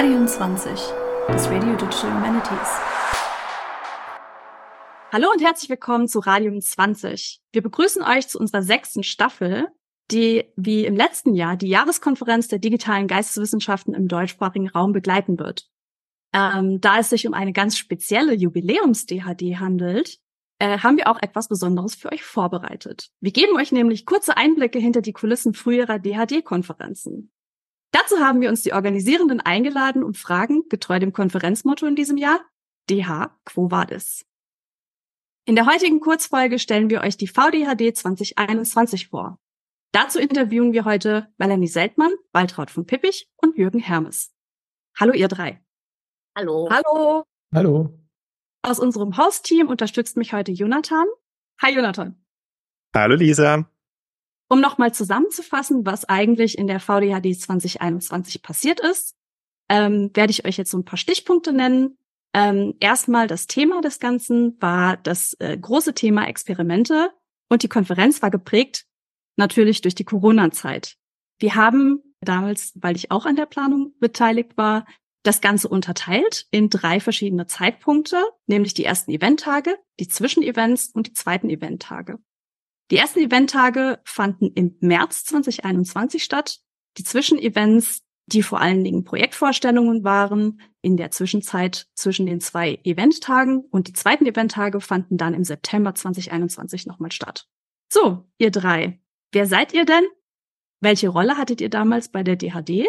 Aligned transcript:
Radium 0.00 0.28
20, 0.28 0.70
das 1.26 1.50
Radio 1.50 1.74
Digital 1.74 2.14
Humanities. 2.14 2.68
Hallo 5.10 5.26
und 5.32 5.42
herzlich 5.42 5.68
willkommen 5.68 6.06
zu 6.06 6.20
Radium 6.20 6.60
20. 6.60 7.40
Wir 7.50 7.62
begrüßen 7.62 8.04
euch 8.04 8.28
zu 8.28 8.38
unserer 8.38 8.62
sechsten 8.62 9.02
Staffel, 9.02 9.66
die 10.12 10.44
wie 10.54 10.84
im 10.84 10.94
letzten 10.94 11.34
Jahr 11.34 11.56
die 11.56 11.66
Jahreskonferenz 11.66 12.46
der 12.46 12.60
digitalen 12.60 13.08
Geisteswissenschaften 13.08 13.92
im 13.92 14.06
deutschsprachigen 14.06 14.68
Raum 14.68 14.92
begleiten 14.92 15.36
wird. 15.40 15.68
Ähm, 16.32 16.80
da 16.80 17.00
es 17.00 17.10
sich 17.10 17.26
um 17.26 17.34
eine 17.34 17.52
ganz 17.52 17.76
spezielle 17.76 18.34
Jubiläums-DHD 18.34 19.58
handelt, 19.58 20.20
äh, 20.60 20.78
haben 20.78 20.96
wir 20.96 21.08
auch 21.08 21.20
etwas 21.20 21.48
Besonderes 21.48 21.96
für 21.96 22.12
euch 22.12 22.22
vorbereitet. 22.22 23.10
Wir 23.18 23.32
geben 23.32 23.56
euch 23.56 23.72
nämlich 23.72 24.06
kurze 24.06 24.36
Einblicke 24.36 24.78
hinter 24.78 25.02
die 25.02 25.12
Kulissen 25.12 25.54
früherer 25.54 25.98
DHD-Konferenzen. 25.98 27.32
Dazu 27.90 28.18
haben 28.20 28.40
wir 28.40 28.50
uns 28.50 28.62
die 28.62 28.72
Organisierenden 28.72 29.40
eingeladen 29.40 30.04
und 30.04 30.18
fragen, 30.18 30.68
getreu 30.68 30.98
dem 30.98 31.12
Konferenzmotto 31.12 31.86
in 31.86 31.96
diesem 31.96 32.16
Jahr, 32.16 32.40
DH, 32.90 33.38
quo 33.44 33.70
vadis? 33.70 34.24
In 35.46 35.56
der 35.56 35.66
heutigen 35.66 36.00
Kurzfolge 36.00 36.58
stellen 36.58 36.90
wir 36.90 37.00
euch 37.00 37.16
die 37.16 37.28
VDHD 37.28 37.96
2021 37.96 39.08
vor. 39.08 39.38
Dazu 39.92 40.18
interviewen 40.18 40.74
wir 40.74 40.84
heute 40.84 41.32
Melanie 41.38 41.68
Seltmann, 41.68 42.12
Waltraud 42.32 42.70
von 42.70 42.84
Pippich 42.84 43.30
und 43.36 43.56
Jürgen 43.56 43.78
Hermes. 43.78 44.34
Hallo 44.98 45.14
ihr 45.14 45.28
drei. 45.28 45.64
Hallo. 46.36 46.68
Hallo. 46.70 47.24
Hallo. 47.54 47.98
Aus 48.62 48.78
unserem 48.78 49.16
Host-Team 49.16 49.68
unterstützt 49.68 50.18
mich 50.18 50.34
heute 50.34 50.52
Jonathan. 50.52 51.06
Hi 51.62 51.74
Jonathan. 51.74 52.22
Hallo 52.94 53.14
Lisa. 53.14 53.70
Um 54.48 54.60
nochmal 54.60 54.94
zusammenzufassen, 54.94 55.84
was 55.84 56.06
eigentlich 56.06 56.56
in 56.56 56.66
der 56.66 56.80
VDHD 56.80 57.38
2021 57.38 58.42
passiert 58.42 58.80
ist, 58.80 59.14
ähm, 59.68 60.10
werde 60.14 60.30
ich 60.30 60.46
euch 60.46 60.56
jetzt 60.56 60.70
so 60.70 60.78
ein 60.78 60.84
paar 60.84 60.96
Stichpunkte 60.96 61.52
nennen. 61.52 61.98
Ähm, 62.34 62.74
erstmal 62.80 63.26
das 63.26 63.46
Thema 63.46 63.80
des 63.80 64.00
Ganzen 64.00 64.56
war 64.60 64.96
das 64.96 65.34
äh, 65.38 65.56
große 65.56 65.94
Thema 65.94 66.26
Experimente 66.26 67.10
und 67.50 67.62
die 67.62 67.68
Konferenz 67.68 68.22
war 68.22 68.30
geprägt 68.30 68.86
natürlich 69.36 69.80
durch 69.80 69.94
die 69.94 70.04
Corona-Zeit. 70.04 70.96
Wir 71.38 71.54
haben 71.54 72.02
damals, 72.20 72.72
weil 72.74 72.96
ich 72.96 73.10
auch 73.10 73.24
an 73.24 73.36
der 73.36 73.46
Planung 73.46 73.94
beteiligt 74.00 74.56
war, 74.56 74.84
das 75.22 75.40
Ganze 75.40 75.68
unterteilt 75.68 76.46
in 76.50 76.70
drei 76.70 77.00
verschiedene 77.00 77.46
Zeitpunkte, 77.46 78.22
nämlich 78.46 78.74
die 78.74 78.84
ersten 78.84 79.10
Eventtage, 79.10 79.76
die 80.00 80.08
Zwischenevents 80.08 80.90
und 80.92 81.06
die 81.06 81.12
zweiten 81.12 81.50
Eventtage. 81.50 82.18
Die 82.90 82.96
ersten 82.96 83.20
Eventtage 83.20 84.00
fanden 84.04 84.50
im 84.54 84.76
März 84.80 85.24
2021 85.26 86.24
statt. 86.24 86.60
Die 86.96 87.04
Zwischenevents, 87.04 88.02
die 88.26 88.42
vor 88.42 88.60
allen 88.60 88.82
Dingen 88.82 89.04
Projektvorstellungen 89.04 90.04
waren, 90.04 90.60
in 90.80 90.96
der 90.96 91.10
Zwischenzeit 91.10 91.86
zwischen 91.94 92.24
den 92.24 92.40
zwei 92.40 92.78
Eventtagen 92.84 93.64
und 93.70 93.88
die 93.88 93.92
zweiten 93.92 94.26
Eventtage 94.26 94.80
fanden 94.80 95.18
dann 95.18 95.34
im 95.34 95.44
September 95.44 95.94
2021 95.94 96.86
nochmal 96.86 97.12
statt. 97.12 97.46
So, 97.92 98.26
ihr 98.38 98.50
drei. 98.50 99.00
Wer 99.32 99.46
seid 99.46 99.74
ihr 99.74 99.84
denn? 99.84 100.04
Welche 100.80 101.08
Rolle 101.08 101.36
hattet 101.36 101.60
ihr 101.60 101.70
damals 101.70 102.08
bei 102.08 102.22
der 102.22 102.36
DHD? 102.36 102.86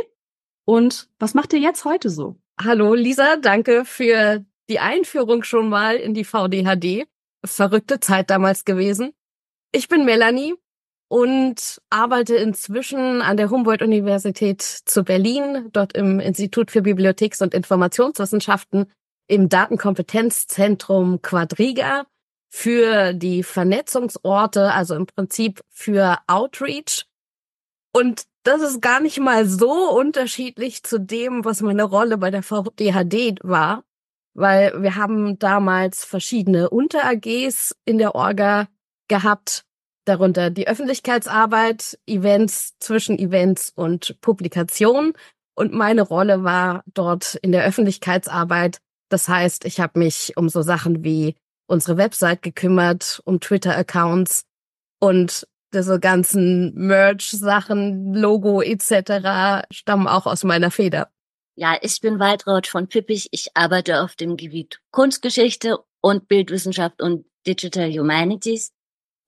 Und 0.65 1.09
was 1.19 1.33
macht 1.33 1.51
ihr 1.53 1.59
jetzt 1.59 1.83
heute 1.83 2.09
so? 2.09 2.39
Hallo 2.61 2.93
Lisa, 2.93 3.37
danke 3.37 3.83
für 3.83 4.45
die 4.69 4.79
Einführung 4.79 5.43
schon 5.43 5.67
mal 5.67 5.95
in 5.95 6.13
die 6.13 6.23
VDHD. 6.23 7.07
Verrückte 7.43 7.99
Zeit 7.99 8.29
damals 8.29 8.65
gewesen. 8.65 9.13
Ich 9.71 9.87
bin 9.87 10.03
Melanie 10.03 10.55
und 11.09 11.79
arbeite 11.91 12.35
inzwischen 12.35 13.21
an 13.21 13.37
der 13.37 13.51
Humboldt-Universität 13.51 14.63
zu 14.63 15.03
Berlin, 15.03 15.69
dort 15.73 15.95
im 15.95 16.19
Institut 16.19 16.71
für 16.71 16.81
Bibliotheks- 16.81 17.43
und 17.43 17.53
Informationswissenschaften 17.53 18.91
im 19.27 19.47
Datenkompetenzzentrum 19.47 21.21
Quadriga 21.21 22.07
für 22.51 23.13
die 23.13 23.43
Vernetzungsorte, 23.43 24.73
also 24.73 24.95
im 24.95 25.05
Prinzip 25.05 25.61
für 25.69 26.17
Outreach. 26.25 27.05
Und 27.93 28.23
das 28.41 28.61
ist 28.61 28.81
gar 28.81 28.99
nicht 28.99 29.19
mal 29.19 29.45
so 29.45 29.91
unterschiedlich 29.91 30.81
zu 30.81 30.99
dem, 30.99 31.45
was 31.45 31.61
meine 31.61 31.83
Rolle 31.83 32.17
bei 32.17 32.31
der 32.31 32.41
VDHD 32.41 33.37
war, 33.43 33.83
weil 34.33 34.81
wir 34.81 34.95
haben 34.95 35.37
damals 35.37 36.05
verschiedene 36.05 36.71
Unter-AGs 36.71 37.75
in 37.85 37.99
der 37.99 38.15
Orga 38.15 38.67
gehabt, 39.09 39.65
darunter 40.05 40.49
die 40.49 40.67
Öffentlichkeitsarbeit, 40.67 41.99
Events 42.07 42.75
zwischen 42.79 43.19
Events 43.19 43.71
und 43.75 44.19
Publikation. 44.21 45.13
Und 45.55 45.73
meine 45.73 46.03
Rolle 46.03 46.43
war 46.43 46.83
dort 46.93 47.35
in 47.35 47.51
der 47.51 47.65
Öffentlichkeitsarbeit. 47.65 48.79
Das 49.09 49.27
heißt, 49.27 49.65
ich 49.65 49.79
habe 49.81 49.99
mich 49.99 50.37
um 50.37 50.47
so 50.47 50.61
Sachen 50.61 51.03
wie 51.03 51.35
unsere 51.67 51.97
Website 51.97 52.41
gekümmert, 52.41 53.21
um 53.25 53.39
Twitter-Accounts 53.39 54.45
und 54.99 55.47
diese 55.73 55.99
ganzen 55.99 56.73
Merch-Sachen, 56.73 58.13
Logo 58.13 58.61
etc. 58.61 59.67
stammen 59.71 60.07
auch 60.07 60.25
aus 60.25 60.43
meiner 60.43 60.71
Feder. 60.71 61.11
Ja, 61.55 61.77
ich 61.81 61.99
bin 62.01 62.19
Waltraud 62.19 62.67
von 62.67 62.87
Pippich. 62.87 63.27
Ich 63.31 63.49
arbeite 63.53 64.01
auf 64.01 64.15
dem 64.15 64.37
Gebiet 64.37 64.79
Kunstgeschichte 64.91 65.77
und 66.01 66.27
Bildwissenschaft 66.27 67.01
und 67.01 67.25
Digital 67.45 67.91
Humanities. 67.91 68.71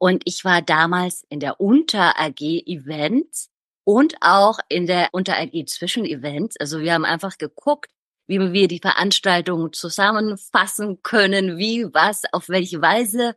Und 0.02 0.24
ich 0.26 0.44
war 0.44 0.64
damals 0.64 1.24
in 1.30 1.40
der 1.40 1.62
Unter-AG 1.62 2.42
Events 2.42 3.52
und 3.84 4.16
auch 4.20 4.58
in 4.68 4.88
der 4.88 5.10
Unter-AG 5.12 5.68
Zwischen-Events. 5.68 6.58
Also 6.60 6.80
wir 6.80 6.94
haben 6.94 7.06
einfach 7.06 7.38
geguckt, 7.38 7.92
wie 8.26 8.40
wir 8.52 8.68
die 8.68 8.80
Veranstaltungen 8.80 9.74
zusammenfassen 9.74 11.04
können, 11.04 11.60
wie, 11.60 11.86
was, 11.94 12.24
auf 12.32 12.50
welche 12.50 12.82
Weise 12.82 13.36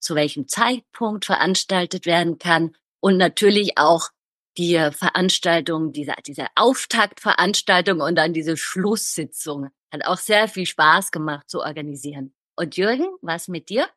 zu 0.00 0.14
welchem 0.14 0.48
Zeitpunkt 0.48 1.26
veranstaltet 1.26 2.06
werden 2.06 2.38
kann 2.38 2.74
und 3.00 3.18
natürlich 3.18 3.76
auch 3.76 4.08
die 4.56 4.78
Veranstaltung, 4.92 5.92
diese, 5.92 6.14
diese 6.26 6.46
Auftaktveranstaltung 6.54 8.00
und 8.00 8.14
dann 8.16 8.32
diese 8.32 8.56
Schlusssitzung. 8.56 9.68
Hat 9.92 10.06
auch 10.06 10.16
sehr 10.16 10.48
viel 10.48 10.64
Spaß 10.64 11.10
gemacht 11.10 11.50
zu 11.50 11.60
organisieren. 11.60 12.32
Und 12.56 12.78
Jürgen, 12.78 13.08
was 13.20 13.48
mit 13.48 13.68
dir? 13.68 13.88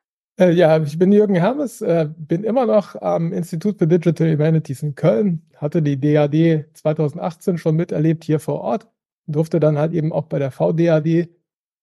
Äh, 0.42 0.52
ja, 0.54 0.82
ich 0.82 0.98
bin 0.98 1.12
Jürgen 1.12 1.36
Hermes, 1.36 1.82
äh, 1.82 2.08
bin 2.16 2.42
immer 2.42 2.66
noch 2.66 3.00
am 3.00 3.32
Institut 3.32 3.78
für 3.78 3.86
Digital 3.86 4.32
Humanities 4.32 4.82
in 4.82 4.96
Köln, 4.96 5.42
hatte 5.56 5.82
die 5.82 6.00
DAD 6.00 6.66
2018 6.74 7.58
schon 7.58 7.76
miterlebt 7.76 8.24
hier 8.24 8.40
vor 8.40 8.60
Ort, 8.60 8.88
durfte 9.28 9.60
dann 9.60 9.78
halt 9.78 9.92
eben 9.92 10.12
auch 10.12 10.24
bei 10.24 10.40
der 10.40 10.50
VDAD 10.50 11.28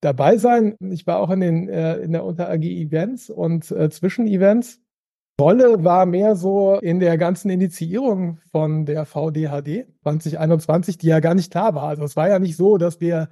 dabei 0.02 0.36
sein. 0.36 0.75
Ich 0.81 1.08
war 1.08 1.20
auch 1.20 1.30
in, 1.30 1.40
den, 1.40 1.70
äh, 1.70 2.00
in 2.00 2.12
der 2.12 2.25
Unter-AG 2.25 2.64
Events 2.64 3.30
und 3.30 3.72
äh, 3.72 3.90
Zwischen-Events. 3.90 4.81
Rolle 5.40 5.86
war 5.86 6.06
mehr 6.06 6.36
so 6.36 6.80
in 6.81 7.00
der 7.00 7.18
ganzen 7.18 7.50
Initiierung 7.50 8.40
von 8.52 8.86
der 8.86 9.06
VDHD 9.06 9.88
2021, 10.03 10.97
die 10.97 11.08
ja 11.08 11.22
gar 11.22 11.34
nicht 11.34 11.50
klar 11.50 11.76
war. 11.76 11.84
Also 11.84 12.03
es 12.03 12.18
war 12.18 12.28
ja 12.28 12.40
nicht 12.40 12.58
so, 12.58 12.78
dass 12.78 13.00
wir 13.00 13.30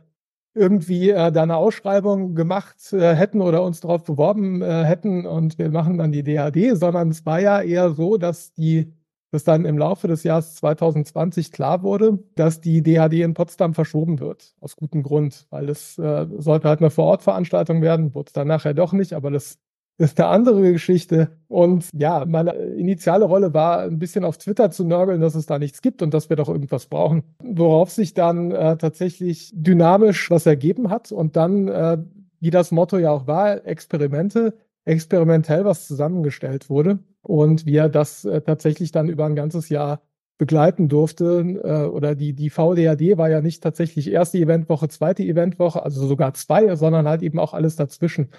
irgendwie 0.57 1.11
äh, 1.11 1.31
da 1.31 1.43
eine 1.43 1.55
Ausschreibung 1.57 2.35
gemacht 2.35 2.91
äh, 2.93 3.15
hätten 3.15 3.41
oder 3.41 3.63
uns 3.63 3.79
darauf 3.81 4.03
beworben 4.03 4.61
äh, 4.61 4.83
hätten 4.83 5.25
und 5.25 5.57
wir 5.57 5.69
machen 5.69 5.97
dann 5.97 6.11
die 6.11 6.23
DHD, 6.23 6.77
sondern 6.77 7.09
es 7.09 7.25
war 7.25 7.39
ja 7.39 7.61
eher 7.61 7.91
so, 7.91 8.17
dass 8.17 8.53
die 8.53 8.93
dass 9.31 9.43
dann 9.43 9.65
im 9.65 9.77
Laufe 9.77 10.07
des 10.07 10.23
Jahres 10.23 10.55
2020 10.55 11.51
klar 11.51 11.83
wurde, 11.83 12.19
dass 12.35 12.61
die 12.61 12.81
DHD 12.81 13.23
in 13.23 13.33
Potsdam 13.33 13.73
verschoben 13.73 14.19
wird. 14.19 14.55
Aus 14.61 14.77
gutem 14.77 15.03
Grund, 15.03 15.47
weil 15.49 15.69
es 15.69 15.97
äh, 15.97 16.27
sollte 16.37 16.69
halt 16.69 16.79
eine 16.79 16.89
Vorortveranstaltung 16.89 17.81
werden, 17.81 18.15
wurde 18.15 18.27
es 18.27 18.33
dann 18.33 18.47
nachher 18.47 18.73
doch 18.73 18.93
nicht, 18.93 19.13
aber 19.13 19.29
das 19.29 19.59
ist 19.97 20.19
eine 20.19 20.29
andere 20.29 20.71
Geschichte. 20.73 21.29
Und 21.47 21.89
ja, 21.93 22.25
meine 22.25 22.51
initiale 22.51 23.25
Rolle 23.25 23.53
war, 23.53 23.81
ein 23.81 23.99
bisschen 23.99 24.23
auf 24.23 24.37
Twitter 24.37 24.69
zu 24.71 24.85
nörgeln, 24.85 25.21
dass 25.21 25.35
es 25.35 25.45
da 25.45 25.57
nichts 25.59 25.81
gibt 25.81 26.01
und 26.01 26.13
dass 26.13 26.29
wir 26.29 26.37
doch 26.37 26.49
irgendwas 26.49 26.85
brauchen. 26.85 27.23
Worauf 27.43 27.89
sich 27.89 28.13
dann 28.13 28.51
äh, 28.51 28.77
tatsächlich 28.77 29.51
dynamisch 29.55 30.29
was 30.29 30.45
ergeben 30.45 30.89
hat 30.89 31.11
und 31.11 31.35
dann, 31.35 31.67
äh, 31.67 31.97
wie 32.39 32.51
das 32.51 32.71
Motto 32.71 32.97
ja 32.97 33.11
auch 33.11 33.27
war, 33.27 33.65
Experimente, 33.65 34.53
experimentell 34.85 35.65
was 35.65 35.87
zusammengestellt 35.87 36.69
wurde 36.69 36.99
und 37.23 37.65
wir 37.65 37.89
das 37.89 38.23
äh, 38.25 38.41
tatsächlich 38.41 38.91
dann 38.91 39.09
über 39.09 39.25
ein 39.25 39.35
ganzes 39.35 39.69
Jahr 39.69 40.01
begleiten 40.37 40.87
durfte. 40.87 41.59
Äh, 41.63 41.87
oder 41.87 42.15
die, 42.15 42.33
die 42.33 42.49
VDAD 42.49 43.17
war 43.17 43.29
ja 43.29 43.41
nicht 43.41 43.63
tatsächlich 43.63 44.11
erste 44.11 44.37
Eventwoche, 44.37 44.87
zweite 44.87 45.23
Eventwoche, 45.23 45.83
also 45.83 46.05
sogar 46.05 46.33
zwei, 46.35 46.75
sondern 46.75 47.07
halt 47.07 47.23
eben 47.23 47.39
auch 47.39 47.53
alles 47.53 47.75
dazwischen. 47.75 48.29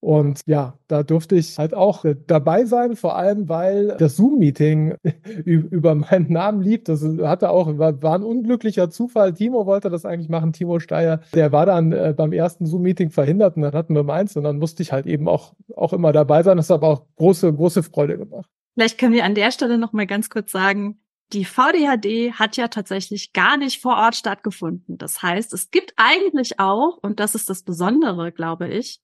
Und 0.00 0.40
ja, 0.46 0.78
da 0.88 1.02
durfte 1.02 1.36
ich 1.36 1.58
halt 1.58 1.74
auch 1.74 2.06
äh, 2.06 2.16
dabei 2.26 2.64
sein, 2.64 2.96
vor 2.96 3.16
allem 3.16 3.50
weil 3.50 3.96
das 3.98 4.16
Zoom-Meeting 4.16 4.94
über 5.44 5.94
meinen 5.94 6.32
Namen 6.32 6.62
lief. 6.62 6.84
Das 6.84 7.04
hatte 7.22 7.50
auch, 7.50 7.78
war, 7.78 8.14
ein 8.14 8.22
unglücklicher 8.22 8.88
Zufall. 8.88 9.34
Timo 9.34 9.66
wollte 9.66 9.90
das 9.90 10.06
eigentlich 10.06 10.30
machen, 10.30 10.54
Timo 10.54 10.80
Steyer. 10.80 11.20
Der 11.34 11.52
war 11.52 11.66
dann 11.66 11.92
äh, 11.92 12.14
beim 12.16 12.32
ersten 12.32 12.64
Zoom-Meeting 12.64 13.10
verhindert 13.10 13.56
und 13.56 13.62
dann 13.62 13.74
hatten 13.74 13.94
wir 13.94 14.02
meins 14.02 14.36
und 14.36 14.44
dann 14.44 14.58
musste 14.58 14.82
ich 14.82 14.90
halt 14.90 15.06
eben 15.06 15.28
auch, 15.28 15.52
auch 15.76 15.92
immer 15.92 16.12
dabei 16.12 16.42
sein. 16.42 16.56
Das 16.56 16.70
hat 16.70 16.76
aber 16.76 16.88
auch 16.88 17.06
große, 17.16 17.52
große 17.52 17.82
Freude 17.82 18.16
gemacht. 18.16 18.48
Vielleicht 18.74 18.96
können 18.96 19.12
wir 19.12 19.24
an 19.24 19.34
der 19.34 19.50
Stelle 19.50 19.76
noch 19.76 19.92
mal 19.92 20.06
ganz 20.06 20.30
kurz 20.30 20.50
sagen, 20.50 20.98
die 21.34 21.44
VDHD 21.44 22.32
hat 22.32 22.56
ja 22.56 22.68
tatsächlich 22.68 23.32
gar 23.32 23.56
nicht 23.56 23.80
vor 23.80 23.96
Ort 23.96 24.16
stattgefunden. 24.16 24.96
Das 24.98 25.22
heißt, 25.22 25.52
es 25.52 25.70
gibt 25.70 25.92
eigentlich 25.96 26.58
auch, 26.58 26.98
und 27.02 27.20
das 27.20 27.34
ist 27.34 27.50
das 27.50 27.62
Besondere, 27.62 28.32
glaube 28.32 28.68
ich, 28.68 29.00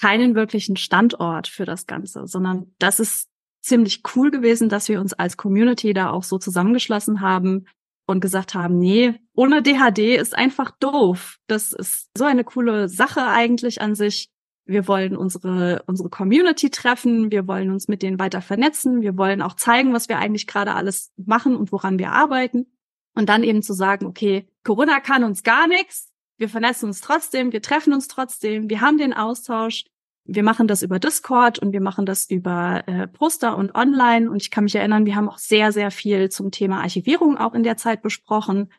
keinen 0.00 0.34
wirklichen 0.34 0.76
Standort 0.76 1.48
für 1.48 1.64
das 1.64 1.86
Ganze, 1.86 2.26
sondern 2.26 2.72
das 2.78 3.00
ist 3.00 3.28
ziemlich 3.60 4.02
cool 4.14 4.30
gewesen, 4.30 4.68
dass 4.68 4.88
wir 4.88 5.00
uns 5.00 5.12
als 5.12 5.36
Community 5.36 5.92
da 5.92 6.10
auch 6.10 6.22
so 6.22 6.38
zusammengeschlossen 6.38 7.20
haben 7.20 7.66
und 8.06 8.20
gesagt 8.20 8.54
haben, 8.54 8.78
nee, 8.78 9.14
ohne 9.34 9.62
DHD 9.62 10.16
ist 10.16 10.34
einfach 10.34 10.70
doof. 10.70 11.38
Das 11.46 11.72
ist 11.72 12.10
so 12.16 12.24
eine 12.24 12.44
coole 12.44 12.88
Sache 12.88 13.26
eigentlich 13.26 13.82
an 13.82 13.94
sich. 13.94 14.30
Wir 14.64 14.88
wollen 14.88 15.16
unsere, 15.16 15.82
unsere 15.86 16.08
Community 16.08 16.70
treffen. 16.70 17.30
Wir 17.30 17.46
wollen 17.46 17.70
uns 17.70 17.88
mit 17.88 18.02
denen 18.02 18.18
weiter 18.18 18.40
vernetzen. 18.40 19.02
Wir 19.02 19.16
wollen 19.16 19.42
auch 19.42 19.54
zeigen, 19.54 19.92
was 19.92 20.08
wir 20.08 20.18
eigentlich 20.18 20.46
gerade 20.46 20.74
alles 20.74 21.12
machen 21.16 21.54
und 21.54 21.70
woran 21.70 21.98
wir 21.98 22.12
arbeiten. 22.12 22.66
Und 23.14 23.28
dann 23.28 23.42
eben 23.42 23.62
zu 23.62 23.74
sagen, 23.74 24.06
okay, 24.06 24.48
Corona 24.64 25.00
kann 25.00 25.24
uns 25.24 25.42
gar 25.42 25.66
nichts. 25.66 26.10
Wir 26.38 26.48
vernetzen 26.48 26.86
uns 26.86 27.00
trotzdem. 27.00 27.52
Wir 27.52 27.60
treffen 27.60 27.92
uns 27.92 28.08
trotzdem. 28.08 28.70
Wir 28.70 28.80
haben 28.80 28.96
den 28.96 29.12
Austausch. 29.12 29.84
Wir 30.24 30.42
machen 30.42 30.68
das 30.68 30.82
über 30.82 30.98
Discord 30.98 31.58
und 31.58 31.72
wir 31.72 31.80
machen 31.80 32.06
das 32.06 32.30
über 32.30 32.84
äh, 32.86 33.08
Poster 33.08 33.56
und 33.56 33.74
online. 33.74 34.30
Und 34.30 34.42
ich 34.42 34.50
kann 34.50 34.64
mich 34.64 34.74
erinnern, 34.74 35.04
wir 35.04 35.16
haben 35.16 35.28
auch 35.28 35.38
sehr, 35.38 35.72
sehr 35.72 35.90
viel 35.90 36.28
zum 36.28 36.50
Thema 36.50 36.82
Archivierung 36.82 37.36
auch 37.38 37.54
in 37.54 37.62
der 37.62 37.76
Zeit 37.76 38.02
besprochen. 38.02 38.70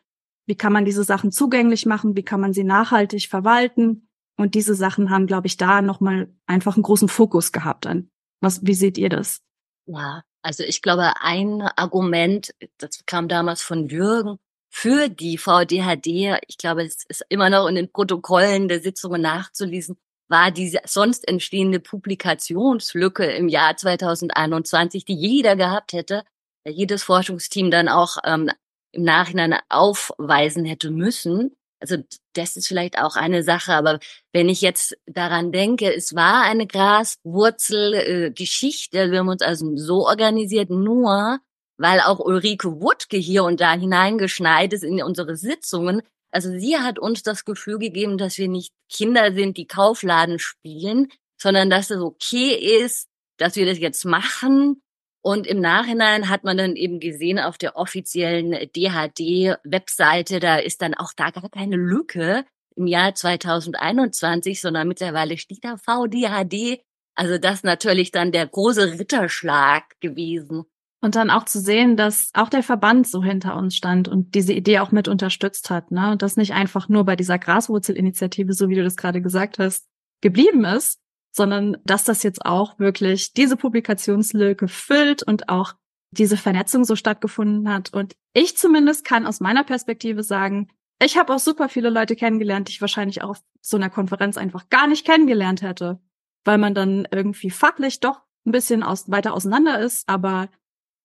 Wie 0.46 0.54
kann 0.54 0.72
man 0.72 0.84
diese 0.84 1.04
Sachen 1.04 1.32
zugänglich 1.32 1.86
machen? 1.86 2.16
Wie 2.16 2.22
kann 2.22 2.40
man 2.40 2.52
sie 2.52 2.64
nachhaltig 2.64 3.28
verwalten? 3.28 4.08
Und 4.36 4.54
diese 4.54 4.74
Sachen 4.74 5.10
haben, 5.10 5.26
glaube 5.26 5.48
ich, 5.48 5.58
da 5.58 5.82
nochmal 5.82 6.32
einfach 6.46 6.76
einen 6.76 6.82
großen 6.82 7.08
Fokus 7.08 7.52
gehabt 7.52 7.86
an. 7.86 8.08
Was, 8.40 8.64
wie 8.64 8.74
seht 8.74 8.96
ihr 8.96 9.10
das? 9.10 9.42
Ja, 9.86 10.22
also 10.42 10.62
ich 10.62 10.80
glaube, 10.80 11.12
ein 11.20 11.62
Argument, 11.76 12.54
das 12.78 13.04
kam 13.04 13.28
damals 13.28 13.60
von 13.60 13.88
Jürgen, 13.88 14.38
für 14.70 15.08
die 15.08 15.36
VDHD, 15.36 16.38
ich 16.46 16.56
glaube, 16.56 16.84
es 16.84 17.04
ist 17.08 17.24
immer 17.28 17.50
noch 17.50 17.66
in 17.66 17.74
den 17.74 17.90
Protokollen 17.90 18.68
der 18.68 18.80
Sitzungen 18.80 19.20
nachzulesen, 19.20 19.98
war 20.28 20.52
diese 20.52 20.78
sonst 20.84 21.26
entstehende 21.28 21.80
Publikationslücke 21.80 23.24
im 23.24 23.48
Jahr 23.48 23.76
2021, 23.76 25.04
die 25.04 25.16
jeder 25.16 25.56
gehabt 25.56 25.92
hätte, 25.92 26.22
jedes 26.64 27.02
Forschungsteam 27.02 27.70
dann 27.70 27.88
auch 27.88 28.18
ähm, 28.24 28.48
im 28.92 29.02
Nachhinein 29.02 29.58
aufweisen 29.68 30.64
hätte 30.64 30.92
müssen. 30.92 31.56
Also 31.80 31.96
das 32.34 32.56
ist 32.56 32.68
vielleicht 32.68 32.98
auch 32.98 33.16
eine 33.16 33.42
Sache, 33.42 33.74
aber 33.74 33.98
wenn 34.32 34.48
ich 34.48 34.60
jetzt 34.60 34.96
daran 35.06 35.50
denke, 35.50 35.92
es 35.92 36.14
war 36.14 36.42
eine 36.42 36.66
Graswurzelgeschichte, 36.66 38.98
äh, 38.98 39.10
wir 39.10 39.18
haben 39.20 39.28
uns 39.28 39.42
also 39.42 39.76
so 39.76 40.06
organisiert, 40.06 40.70
nur 40.70 41.40
weil 41.80 42.00
auch 42.00 42.18
Ulrike 42.18 42.80
Wuttke 42.80 43.16
hier 43.16 43.44
und 43.44 43.60
da 43.60 43.72
hineingeschneit 43.72 44.72
ist 44.72 44.84
in 44.84 45.02
unsere 45.02 45.36
Sitzungen. 45.36 46.02
Also 46.30 46.50
sie 46.50 46.78
hat 46.78 46.98
uns 46.98 47.22
das 47.22 47.44
Gefühl 47.44 47.78
gegeben, 47.78 48.18
dass 48.18 48.38
wir 48.38 48.48
nicht 48.48 48.72
Kinder 48.88 49.32
sind, 49.32 49.56
die 49.56 49.66
Kaufladen 49.66 50.38
spielen, 50.38 51.08
sondern 51.40 51.70
dass 51.70 51.90
es 51.90 52.00
okay 52.00 52.54
ist, 52.84 53.08
dass 53.38 53.56
wir 53.56 53.66
das 53.66 53.78
jetzt 53.78 54.04
machen 54.04 54.82
und 55.22 55.46
im 55.46 55.60
Nachhinein 55.60 56.28
hat 56.28 56.44
man 56.44 56.56
dann 56.56 56.76
eben 56.76 56.98
gesehen 56.98 57.38
auf 57.38 57.58
der 57.58 57.76
offiziellen 57.76 58.52
DHD-Webseite, 58.52 60.40
da 60.40 60.56
ist 60.56 60.80
dann 60.80 60.94
auch 60.94 61.12
da 61.14 61.30
gar 61.30 61.50
keine 61.50 61.76
Lücke 61.76 62.46
im 62.74 62.86
Jahr 62.86 63.14
2021, 63.14 64.60
sondern 64.60 64.88
mittlerweile 64.88 65.36
steht 65.36 65.64
da 65.64 65.76
VDHD. 65.76 66.80
Also 67.14 67.36
das 67.36 67.64
natürlich 67.64 68.12
dann 68.12 68.32
der 68.32 68.46
große 68.46 68.98
Ritterschlag 68.98 70.00
gewesen. 70.00 70.64
Und 71.02 71.16
dann 71.16 71.30
auch 71.30 71.44
zu 71.46 71.60
sehen, 71.60 71.96
dass 71.96 72.30
auch 72.34 72.50
der 72.50 72.62
Verband 72.62 73.06
so 73.06 73.22
hinter 73.22 73.56
uns 73.56 73.74
stand 73.74 74.06
und 74.06 74.34
diese 74.34 74.52
Idee 74.52 74.80
auch 74.80 74.92
mit 74.92 75.08
unterstützt 75.08 75.70
hat, 75.70 75.90
ne? 75.90 76.12
Und 76.12 76.20
das 76.20 76.36
nicht 76.36 76.52
einfach 76.52 76.88
nur 76.90 77.04
bei 77.04 77.16
dieser 77.16 77.38
Graswurzelinitiative, 77.38 78.52
so 78.52 78.68
wie 78.68 78.74
du 78.74 78.84
das 78.84 78.96
gerade 78.96 79.22
gesagt 79.22 79.58
hast, 79.58 79.86
geblieben 80.20 80.64
ist, 80.64 81.00
sondern 81.32 81.78
dass 81.84 82.04
das 82.04 82.22
jetzt 82.22 82.44
auch 82.44 82.78
wirklich 82.78 83.32
diese 83.32 83.56
Publikationslücke 83.56 84.68
füllt 84.68 85.22
und 85.22 85.48
auch 85.48 85.74
diese 86.12 86.36
Vernetzung 86.36 86.84
so 86.84 86.96
stattgefunden 86.96 87.72
hat. 87.72 87.92
Und 87.94 88.14
ich 88.34 88.56
zumindest 88.56 89.04
kann 89.04 89.26
aus 89.26 89.40
meiner 89.40 89.64
Perspektive 89.64 90.22
sagen, 90.22 90.68
ich 91.02 91.16
habe 91.16 91.34
auch 91.34 91.38
super 91.38 91.68
viele 91.68 91.88
Leute 91.88 92.14
kennengelernt, 92.14 92.68
die 92.68 92.72
ich 92.72 92.80
wahrscheinlich 92.80 93.22
auch 93.22 93.30
auf 93.30 93.42
so 93.62 93.76
einer 93.76 93.90
Konferenz 93.90 94.36
einfach 94.36 94.68
gar 94.68 94.86
nicht 94.86 95.06
kennengelernt 95.06 95.62
hätte, 95.62 96.00
weil 96.44 96.58
man 96.58 96.74
dann 96.74 97.08
irgendwie 97.10 97.50
fachlich 97.50 98.00
doch 98.00 98.20
ein 98.44 98.52
bisschen 98.52 98.82
aus, 98.82 99.10
weiter 99.10 99.32
auseinander 99.32 99.80
ist, 99.80 100.08
aber 100.08 100.48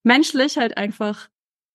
menschlich 0.06 0.58
halt 0.58 0.78
einfach 0.78 1.30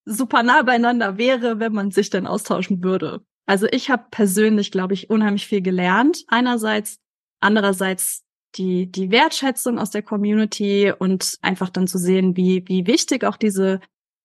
super 0.04 0.42
nah 0.42 0.62
beieinander 0.62 1.18
wäre, 1.18 1.58
wenn 1.58 1.72
man 1.72 1.90
sich 1.90 2.10
dann 2.10 2.26
austauschen 2.26 2.82
würde. 2.82 3.24
Also 3.46 3.66
ich 3.70 3.90
habe 3.90 4.04
persönlich, 4.10 4.70
glaube 4.70 4.94
ich, 4.94 5.10
unheimlich 5.10 5.46
viel 5.46 5.60
gelernt. 5.60 6.24
Einerseits, 6.28 6.98
andererseits 7.40 8.24
die, 8.56 8.90
die 8.90 9.10
Wertschätzung 9.10 9.78
aus 9.78 9.90
der 9.90 10.02
Community 10.02 10.92
und 10.96 11.38
einfach 11.42 11.70
dann 11.70 11.86
zu 11.86 11.98
sehen, 11.98 12.36
wie, 12.36 12.64
wie 12.66 12.86
wichtig 12.86 13.24
auch 13.24 13.36
diese, 13.36 13.80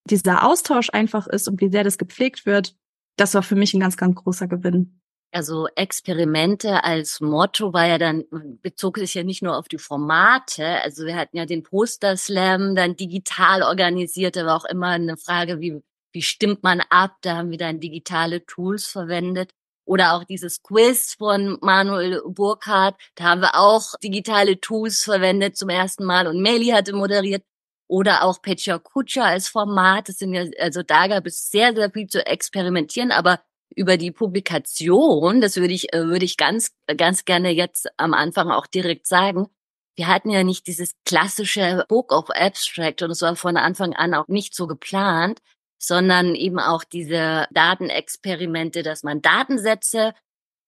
dieser 0.10 0.44
Austausch 0.44 0.90
einfach 0.92 1.28
ist 1.28 1.48
und 1.48 1.62
wie 1.62 1.69
sehr 1.69 1.84
das 1.84 1.98
gepflegt 1.98 2.46
wird, 2.46 2.75
das 3.18 3.34
war 3.34 3.44
für 3.44 3.56
mich 3.56 3.74
ein 3.74 3.80
ganz, 3.80 3.98
ganz 3.98 4.16
großer 4.16 4.48
Gewinn. 4.48 5.01
Also 5.36 5.68
Experimente 5.76 6.86
als 6.86 7.20
Motto 7.20 7.74
war 7.74 7.86
ja 7.86 7.98
dann, 7.98 8.24
bezog 8.62 8.98
sich 8.98 9.16
ja 9.16 9.24
nicht 9.24 9.44
nur 9.44 9.58
auf 9.58 9.68
die 9.68 9.78
Formate. 9.78 10.82
Also 10.82 11.06
wir 11.06 11.18
hatten 11.18 11.36
ja 11.36 11.46
den 11.46 11.62
Poster 11.62 12.16
Slam 12.16 12.74
dann 12.74 12.96
digital 12.96 13.62
organisiert, 13.62 14.38
war 14.38 14.56
auch 14.56 14.64
immer 14.64 14.92
eine 14.92 15.18
Frage, 15.18 15.60
wie, 15.60 15.84
wie 16.14 16.22
stimmt 16.22 16.64
man 16.64 16.80
ab? 16.90 17.18
Da 17.22 17.36
haben 17.36 17.52
wir 17.52 17.58
dann 17.58 17.82
digitale 17.82 18.46
Tools 18.46 18.88
verwendet. 18.88 19.52
Oder 19.84 20.14
auch 20.14 20.24
dieses 20.24 20.64
Quiz 20.64 21.16
von 21.16 21.58
Manuel 21.60 22.22
Burkhardt. 22.26 22.96
Da 23.16 23.26
haben 23.26 23.42
wir 23.42 23.56
auch 23.56 23.96
digitale 24.02 24.62
Tools 24.62 25.04
verwendet 25.04 25.58
zum 25.58 25.68
ersten 25.68 26.06
Mal 26.06 26.28
und 26.28 26.42
Meli 26.42 26.68
hatte 26.68 26.94
moderiert. 26.94 27.44
Oder 27.90 28.24
auch 28.24 28.42
Petja 28.42 28.80
Kutscher 28.80 29.26
als 29.26 29.50
Format. 29.50 30.08
Das 30.08 30.18
sind 30.18 30.34
ja, 30.34 30.46
also 30.60 30.82
da 30.82 31.08
gab 31.08 31.28
es 31.28 31.50
sehr, 31.50 31.76
sehr 31.76 31.92
viel 31.92 32.08
zu 32.08 32.26
experimentieren, 32.26 33.12
aber 33.12 33.42
über 33.75 33.98
die 33.98 34.12
Publikation, 34.12 35.42
das 35.42 35.57
würde 35.57 35.74
ich, 35.74 35.94
äh, 35.94 36.06
würde 36.06 36.25
ich 36.25 36.38
ganz, 36.38 36.72
ganz 36.98 37.25
gerne 37.25 37.51
jetzt 37.51 37.88
am 37.98 38.13
Anfang 38.13 38.50
auch 38.51 38.68
direkt 38.68 39.08
sagen. 39.08 39.48
Wir 39.96 40.08
hatten 40.08 40.29
ja 40.29 40.44
nicht 40.44 40.67
dieses 40.67 40.94
klassische 41.05 41.86
Book 41.88 42.12
of 42.12 42.29
Abstract 42.29 43.01
und 43.01 43.12
es 43.12 43.22
war 43.22 43.36
von 43.36 43.58
Anfang 43.58 43.94
an 43.94 44.13
auch 44.13 44.27
nicht 44.27 44.55
so 44.55 44.67
geplant, 44.67 45.39
sondern 45.77 46.36
eben 46.36 46.60
auch 46.60 46.84
diese 46.84 47.48
Datenexperimente, 47.51 48.84
dass 48.84 49.03
man 49.03 49.22
Datensätze 49.22 50.13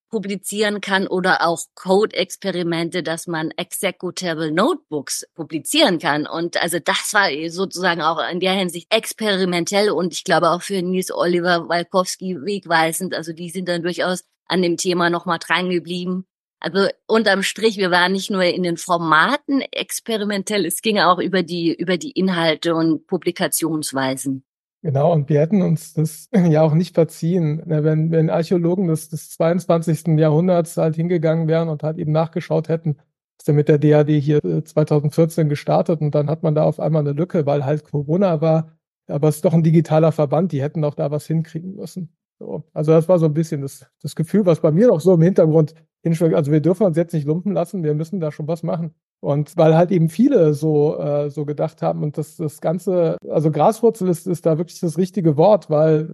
publizieren 0.09 0.81
kann 0.81 1.07
oder 1.07 1.45
auch 1.45 1.59
Code-Experimente, 1.75 3.03
dass 3.03 3.27
man 3.27 3.51
Executable 3.51 4.51
Notebooks 4.51 5.25
publizieren 5.35 5.99
kann. 5.99 6.25
Und 6.25 6.61
also 6.61 6.79
das 6.79 7.13
war 7.13 7.29
sozusagen 7.49 8.01
auch 8.01 8.19
in 8.31 8.39
der 8.39 8.53
Hinsicht 8.53 8.93
experimentell 8.93 9.89
und 9.89 10.13
ich 10.13 10.23
glaube 10.23 10.49
auch 10.49 10.61
für 10.61 10.81
Nils 10.81 11.11
Oliver 11.11 11.67
Walkowski 11.67 12.37
wegweisend. 12.41 13.13
Also 13.13 13.33
die 13.33 13.49
sind 13.49 13.67
dann 13.67 13.83
durchaus 13.83 14.23
an 14.47 14.61
dem 14.61 14.77
Thema 14.77 15.09
nochmal 15.09 15.39
dran 15.39 15.69
geblieben. 15.69 16.25
Also 16.59 16.87
unterm 17.05 17.43
Strich, 17.43 17.77
wir 17.77 17.91
waren 17.91 18.13
nicht 18.13 18.31
nur 18.31 18.43
in 18.43 18.63
den 18.63 18.77
Formaten 18.77 19.61
experimentell, 19.61 20.65
es 20.65 20.81
ging 20.81 20.99
auch 20.99 21.19
über 21.19 21.43
die, 21.43 21.75
über 21.75 21.97
die 21.97 22.11
Inhalte 22.11 22.73
und 22.73 23.05
Publikationsweisen. 23.05 24.43
Genau, 24.83 25.11
und 25.11 25.27
wir 25.27 25.39
hätten 25.39 25.61
uns 25.61 25.93
das 25.93 26.29
ja 26.49 26.61
auch 26.61 26.73
nicht 26.73 26.95
verziehen, 26.95 27.61
wenn, 27.65 28.11
wenn 28.11 28.29
Archäologen 28.29 28.87
des, 28.87 29.09
des 29.09 29.29
22. 29.31 30.17
Jahrhunderts 30.19 30.77
halt 30.77 30.95
hingegangen 30.95 31.47
wären 31.47 31.69
und 31.69 31.83
halt 31.83 31.97
eben 31.97 32.11
nachgeschaut 32.11 32.69
hätten, 32.69 32.97
ist 33.39 33.47
ja 33.47 33.53
mit 33.53 33.69
der 33.69 33.79
DAD 33.79 34.09
hier 34.19 34.41
2014 34.63 35.45
äh, 35.45 35.49
gestartet 35.49 36.01
und 36.01 36.13
dann 36.13 36.29
hat 36.29 36.43
man 36.43 36.55
da 36.55 36.63
auf 36.63 36.79
einmal 36.79 37.01
eine 37.01 37.13
Lücke, 37.13 37.45
weil 37.45 37.65
halt 37.65 37.83
Corona 37.83 38.41
war, 38.41 38.77
aber 39.07 39.29
es 39.29 39.37
ist 39.37 39.45
doch 39.45 39.53
ein 39.53 39.63
digitaler 39.63 40.11
Verband, 40.11 40.51
die 40.51 40.61
hätten 40.61 40.81
doch 40.81 40.95
da 40.95 41.11
was 41.11 41.25
hinkriegen 41.25 41.75
müssen. 41.75 42.15
So. 42.39 42.63
Also 42.73 42.91
das 42.91 43.09
war 43.09 43.19
so 43.19 43.25
ein 43.25 43.33
bisschen 43.33 43.61
das, 43.61 43.87
das 44.01 44.15
Gefühl, 44.15 44.45
was 44.45 44.61
bei 44.61 44.71
mir 44.71 44.91
auch 44.91 45.01
so 45.01 45.13
im 45.13 45.21
Hintergrund. 45.21 45.73
Also 46.11 46.51
wir 46.51 46.61
dürfen 46.61 46.85
uns 46.85 46.97
jetzt 46.97 47.13
nicht 47.13 47.27
lumpen 47.27 47.53
lassen, 47.53 47.83
wir 47.83 47.93
müssen 47.93 48.19
da 48.19 48.31
schon 48.31 48.47
was 48.47 48.63
machen. 48.63 48.93
Und 49.19 49.57
weil 49.57 49.75
halt 49.75 49.91
eben 49.91 50.09
viele 50.09 50.53
so, 50.53 50.97
äh, 50.99 51.29
so 51.29 51.45
gedacht 51.45 51.81
haben 51.81 52.03
und 52.03 52.17
das, 52.17 52.35
das 52.37 52.61
Ganze, 52.61 53.17
also 53.29 53.51
Graswurzel 53.51 54.07
ist, 54.09 54.27
ist 54.27 54.45
da 54.45 54.57
wirklich 54.57 54.79
das 54.79 54.97
richtige 54.97 55.37
Wort, 55.37 55.69
weil 55.69 56.13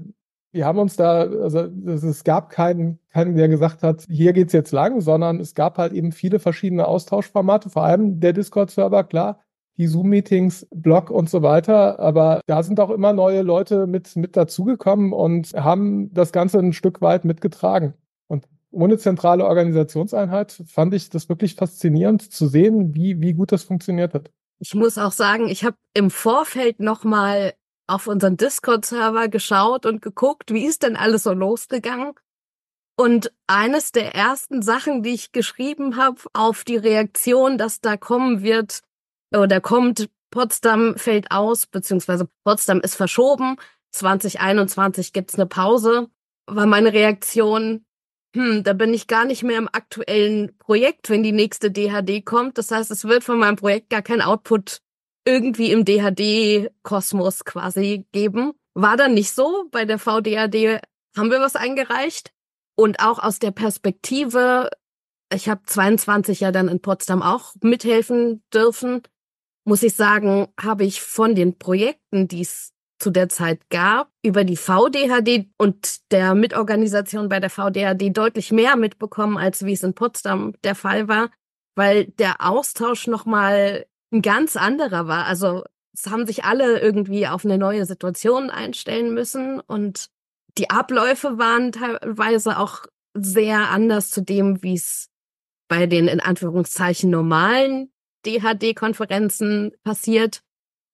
wir 0.51 0.65
haben 0.65 0.79
uns 0.79 0.95
da, 0.95 1.21
also 1.21 1.61
es 1.61 2.23
gab 2.23 2.49
keinen, 2.49 2.99
keinen, 3.09 3.35
der 3.35 3.49
gesagt 3.49 3.83
hat, 3.83 4.05
hier 4.09 4.33
geht's 4.33 4.53
jetzt 4.53 4.71
lang, 4.71 5.01
sondern 5.01 5.39
es 5.39 5.55
gab 5.55 5.77
halt 5.77 5.93
eben 5.93 6.11
viele 6.11 6.39
verschiedene 6.39 6.87
Austauschformate, 6.87 7.69
vor 7.69 7.83
allem 7.83 8.19
der 8.19 8.33
Discord-Server, 8.33 9.03
klar, 9.03 9.39
die 9.77 9.87
Zoom-Meetings, 9.87 10.67
Blog 10.69 11.09
und 11.09 11.29
so 11.29 11.41
weiter. 11.41 11.99
Aber 11.99 12.41
da 12.45 12.61
sind 12.61 12.79
auch 12.79 12.91
immer 12.91 13.13
neue 13.13 13.41
Leute 13.41 13.87
mit, 13.87 14.15
mit 14.15 14.37
dazugekommen 14.37 15.11
und 15.11 15.53
haben 15.53 16.13
das 16.13 16.31
Ganze 16.31 16.59
ein 16.59 16.73
Stück 16.73 17.01
weit 17.01 17.25
mitgetragen 17.25 17.95
ohne 18.73 18.97
zentrale 18.97 19.45
Organisationseinheit 19.45 20.63
fand 20.67 20.93
ich 20.93 21.09
das 21.09 21.29
wirklich 21.29 21.55
faszinierend 21.55 22.31
zu 22.31 22.47
sehen, 22.47 22.93
wie, 22.95 23.21
wie 23.21 23.33
gut 23.33 23.51
das 23.51 23.63
funktioniert 23.63 24.13
hat. 24.13 24.31
Ich 24.59 24.75
muss 24.75 24.97
auch 24.97 25.11
sagen, 25.11 25.47
ich 25.47 25.63
habe 25.63 25.77
im 25.93 26.09
Vorfeld 26.09 26.79
nochmal 26.79 27.53
auf 27.87 28.07
unseren 28.07 28.37
Discord-Server 28.37 29.27
geschaut 29.27 29.85
und 29.85 30.01
geguckt, 30.01 30.53
wie 30.53 30.65
ist 30.65 30.83
denn 30.83 30.95
alles 30.95 31.23
so 31.23 31.33
losgegangen. 31.33 32.13
Und 32.95 33.33
eines 33.47 33.91
der 33.91 34.15
ersten 34.15 34.61
Sachen, 34.61 35.03
die 35.03 35.13
ich 35.13 35.31
geschrieben 35.31 35.97
habe 35.97 36.21
auf 36.33 36.63
die 36.63 36.77
Reaktion, 36.77 37.57
dass 37.57 37.81
da 37.81 37.97
kommen 37.97 38.43
wird 38.43 38.81
oder 39.35 39.61
kommt, 39.61 40.09
Potsdam 40.29 40.95
fällt 40.97 41.31
aus, 41.31 41.67
beziehungsweise 41.67 42.27
Potsdam 42.43 42.81
ist 42.81 42.95
verschoben, 42.95 43.57
2021 43.91 45.13
gibt's 45.13 45.35
eine 45.35 45.45
Pause, 45.45 46.07
war 46.47 46.65
meine 46.65 46.93
Reaktion, 46.93 47.85
hm, 48.35 48.63
da 48.63 48.73
bin 48.73 48.93
ich 48.93 49.07
gar 49.07 49.25
nicht 49.25 49.43
mehr 49.43 49.59
im 49.59 49.69
aktuellen 49.71 50.57
Projekt, 50.57 51.09
wenn 51.09 51.21
die 51.21 51.31
nächste 51.31 51.71
DHD 51.71 52.25
kommt. 52.25 52.57
Das 52.57 52.71
heißt, 52.71 52.89
es 52.89 53.05
wird 53.05 53.23
von 53.23 53.37
meinem 53.37 53.57
Projekt 53.57 53.89
gar 53.89 54.01
kein 54.01 54.21
Output 54.21 54.81
irgendwie 55.25 55.71
im 55.71 55.85
DHD-Kosmos 55.85 57.45
quasi 57.45 58.05
geben. 58.11 58.53
War 58.73 58.97
dann 58.97 59.13
nicht 59.13 59.31
so. 59.31 59.65
Bei 59.71 59.85
der 59.85 59.99
VDAD 59.99 60.81
haben 61.15 61.31
wir 61.31 61.39
was 61.39 61.55
eingereicht. 61.55 62.33
Und 62.75 62.99
auch 62.99 63.19
aus 63.19 63.37
der 63.37 63.51
Perspektive, 63.51 64.71
ich 65.31 65.47
habe 65.47 65.61
22 65.65 66.39
ja 66.39 66.51
dann 66.51 66.67
in 66.67 66.81
Potsdam 66.81 67.21
auch 67.21 67.53
mithelfen 67.61 68.43
dürfen, 68.51 69.03
muss 69.63 69.83
ich 69.83 69.95
sagen, 69.95 70.47
habe 70.59 70.83
ich 70.83 71.01
von 71.01 71.35
den 71.35 71.57
Projekten, 71.57 72.27
die 72.27 72.41
es 72.41 72.72
zu 73.03 73.11
der 73.11 73.27
Zeit 73.27 73.69
gab, 73.69 74.09
über 74.23 74.45
die 74.45 74.55
VDHD 74.55 75.49
und 75.57 76.11
der 76.11 76.35
Mitorganisation 76.35 77.27
bei 77.27 77.41
der 77.41 77.49
VDHD 77.49 78.15
deutlich 78.15 78.53
mehr 78.53 78.77
mitbekommen, 78.77 79.37
als 79.37 79.65
wie 79.65 79.73
es 79.73 79.83
in 79.83 79.93
Potsdam 79.93 80.53
der 80.63 80.73
Fall 80.73 81.09
war, 81.09 81.29
weil 81.75 82.05
der 82.05 82.35
Austausch 82.39 83.07
nochmal 83.07 83.85
ein 84.13 84.21
ganz 84.21 84.55
anderer 84.55 85.07
war. 85.07 85.25
Also 85.25 85.63
es 85.93 86.09
haben 86.09 86.25
sich 86.25 86.45
alle 86.45 86.79
irgendwie 86.79 87.27
auf 87.27 87.43
eine 87.43 87.57
neue 87.57 87.85
Situation 87.85 88.49
einstellen 88.49 89.13
müssen 89.13 89.59
und 89.59 90.07
die 90.57 90.69
Abläufe 90.69 91.37
waren 91.37 91.73
teilweise 91.73 92.57
auch 92.57 92.85
sehr 93.13 93.69
anders 93.69 94.11
zu 94.11 94.21
dem, 94.21 94.63
wie 94.63 94.75
es 94.75 95.09
bei 95.67 95.87
den 95.87 96.07
in 96.07 96.21
Anführungszeichen 96.21 97.09
normalen 97.09 97.91
DHD-Konferenzen 98.25 99.71
passiert 99.83 100.42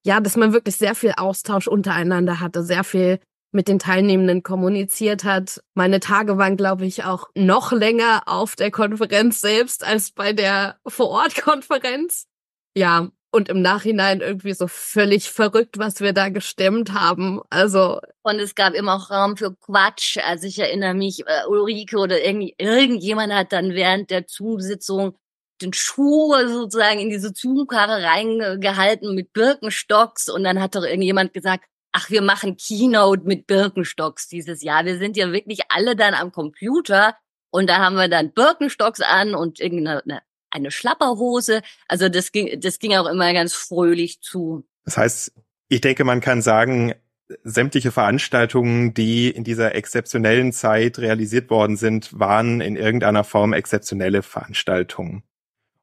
ja, 0.06 0.20
dass 0.20 0.38
man 0.38 0.54
wirklich 0.54 0.78
sehr 0.78 0.96
viel 0.96 1.14
Austausch 1.18 1.68
untereinander 1.68 2.40
hatte, 2.40 2.64
sehr 2.64 2.84
viel 2.84 3.20
mit 3.52 3.68
den 3.68 3.80
Teilnehmenden 3.80 4.44
kommuniziert 4.44 5.24
hat. 5.24 5.62
Meine 5.74 6.00
Tage 6.00 6.38
waren, 6.38 6.56
glaube 6.56 6.86
ich, 6.86 7.04
auch 7.04 7.30
noch 7.36 7.72
länger 7.72 8.24
auf 8.26 8.56
der 8.56 8.72
Konferenz 8.72 9.42
selbst 9.42 9.84
als 9.84 10.12
bei 10.12 10.34
der 10.34 10.78
Vorortkonferenz. 10.86 12.28
Ja, 12.76 13.10
und 13.32 13.50
im 13.50 13.62
Nachhinein 13.62 14.22
irgendwie 14.22 14.54
so 14.54 14.68
völlig 14.68 15.30
verrückt, 15.32 15.78
was 15.78 16.02
wir 16.02 16.14
da 16.14 16.30
gestemmt 16.30 16.94
haben. 16.94 17.42
Also 17.50 18.00
und 18.24 18.40
es 18.40 18.56
gab 18.56 18.74
immer 18.74 18.96
auch 18.96 19.12
Raum 19.12 19.38
für 19.38 19.56
Quatsch. 19.56 20.18
Also 20.24 20.48
ich 20.48 20.60
erinnere 20.60 20.94
mich, 20.94 21.22
äh, 21.28 21.46
Ulrike 21.48 21.98
oder 21.98 22.24
irgend, 22.24 22.54
irgendjemand 22.58 23.34
hat 23.34 23.52
dann 23.52 23.74
während 23.74 24.10
der 24.10 24.26
Zoom-Sitzung 24.28 25.16
den 25.62 25.74
Schuh 25.74 26.34
sozusagen 26.48 27.00
in 27.00 27.10
diese 27.10 27.32
Zoom-Karre 27.34 28.04
reingehalten 28.04 29.16
mit 29.16 29.34
Birkenstocks 29.34 30.30
und 30.30 30.44
dann 30.44 30.62
hat 30.62 30.76
doch 30.76 30.84
irgendjemand 30.84 31.34
gesagt, 31.34 31.66
ach, 31.92 32.10
wir 32.10 32.22
machen 32.22 32.58
Keynote 32.58 33.24
mit 33.26 33.48
Birkenstocks 33.48 34.28
dieses 34.28 34.62
Jahr. 34.62 34.86
Wir 34.86 34.98
sind 34.98 35.18
ja 35.18 35.32
wirklich 35.32 35.62
alle 35.70 35.96
dann 35.96 36.14
am 36.14 36.32
Computer 36.32 37.16
und 37.52 37.70
da 37.70 37.78
haben 37.78 37.96
wir 37.96 38.08
dann 38.08 38.34
Birkenstocks 38.34 39.02
an 39.02 39.36
und 39.36 39.60
irgendeine 39.60 40.22
eine 40.52 40.72
Schlapperhose. 40.72 41.62
Also 41.88 42.10
das 42.10 42.32
ging, 42.32 42.60
das 42.60 42.80
ging 42.80 42.96
auch 42.96 43.08
immer 43.08 43.34
ganz 43.34 43.54
fröhlich 43.54 44.22
zu. 44.22 44.66
Das 44.86 44.98
heißt, 44.98 45.34
ich 45.68 45.82
denke, 45.82 46.04
man 46.04 46.22
kann 46.22 46.42
sagen, 46.42 46.96
sämtliche 47.44 47.92
Veranstaltungen, 47.92 48.96
die 48.96 49.30
in 49.30 49.44
dieser 49.44 49.76
exzeptionellen 49.76 50.52
Zeit 50.52 50.98
realisiert 50.98 51.52
worden 51.52 51.78
sind, 51.78 52.20
waren 52.20 52.62
in 52.62 52.76
irgendeiner 52.76 53.24
Form 53.24 53.54
exzeptionelle 53.54 54.24
Veranstaltungen 54.24 55.24